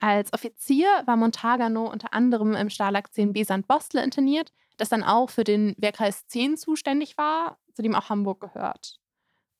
Als 0.00 0.32
Offizier 0.32 0.86
war 1.06 1.16
Montagano 1.16 1.90
unter 1.90 2.14
anderem 2.14 2.54
im 2.54 2.70
Stalag 2.70 3.08
10b 3.08 3.44
St. 3.44 3.66
Bostel 3.66 4.02
interniert, 4.02 4.52
das 4.76 4.88
dann 4.88 5.02
auch 5.02 5.30
für 5.30 5.44
den 5.44 5.74
Wehrkreis 5.76 6.26
10 6.28 6.56
zuständig 6.56 7.18
war, 7.18 7.58
zu 7.74 7.82
dem 7.82 7.94
auch 7.94 8.08
Hamburg 8.08 8.40
gehört. 8.40 9.00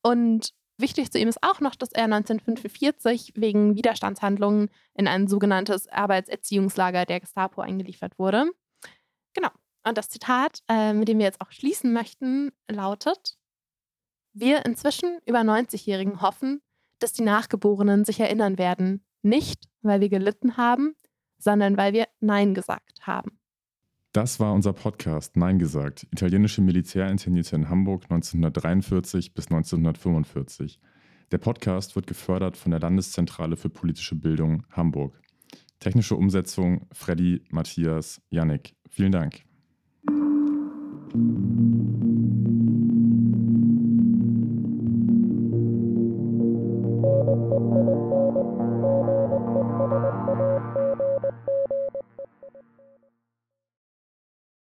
Und 0.03 0.51
wichtig 0.79 1.11
zu 1.11 1.18
ihm 1.18 1.29
ist 1.29 1.42
auch 1.42 1.61
noch, 1.61 1.74
dass 1.74 1.90
er 1.90 2.05
1945 2.05 3.33
wegen 3.35 3.74
Widerstandshandlungen 3.74 4.70
in 4.94 5.09
ein 5.09 5.27
sogenanntes 5.27 5.88
Arbeitserziehungslager 5.88 7.05
der 7.05 7.18
Gestapo 7.18 7.61
eingeliefert 7.61 8.16
wurde. 8.18 8.48
Genau. 9.35 9.51
Und 9.84 9.98
das 9.98 10.08
Zitat, 10.08 10.60
äh, 10.68 10.92
mit 10.92 11.08
dem 11.08 11.18
wir 11.18 11.26
jetzt 11.26 11.40
auch 11.40 11.50
schließen 11.50 11.92
möchten, 11.92 12.50
lautet: 12.70 13.36
Wir 14.32 14.64
inzwischen 14.66 15.18
über 15.26 15.40
90-Jährigen 15.40 16.20
hoffen, 16.20 16.60
dass 16.98 17.12
die 17.12 17.22
Nachgeborenen 17.22 18.04
sich 18.04 18.20
erinnern 18.20 18.58
werden, 18.58 19.04
nicht, 19.22 19.68
weil 19.82 20.00
wir 20.00 20.08
gelitten 20.08 20.56
haben, 20.56 20.94
sondern 21.38 21.76
weil 21.76 21.92
wir 21.92 22.06
Nein 22.20 22.54
gesagt 22.54 23.06
haben. 23.06 23.38
Das 24.12 24.40
war 24.40 24.54
unser 24.54 24.72
Podcast 24.72 25.36
Nein 25.36 25.58
gesagt. 25.58 26.06
Italienische 26.10 26.62
Militärinternierte 26.62 27.56
in 27.56 27.68
Hamburg 27.68 28.04
1943 28.04 29.34
bis 29.34 29.46
1945. 29.46 30.80
Der 31.30 31.38
Podcast 31.38 31.94
wird 31.94 32.06
gefördert 32.06 32.56
von 32.56 32.70
der 32.70 32.80
Landeszentrale 32.80 33.56
für 33.56 33.68
politische 33.68 34.14
Bildung 34.14 34.64
Hamburg. 34.72 35.20
Technische 35.78 36.16
Umsetzung 36.16 36.86
Freddy, 36.92 37.44
Matthias, 37.50 38.20
Yannick. 38.30 38.74
Vielen 38.88 39.12
Dank. 39.12 39.47
Thank 41.11 41.23
you. 48.03 48.17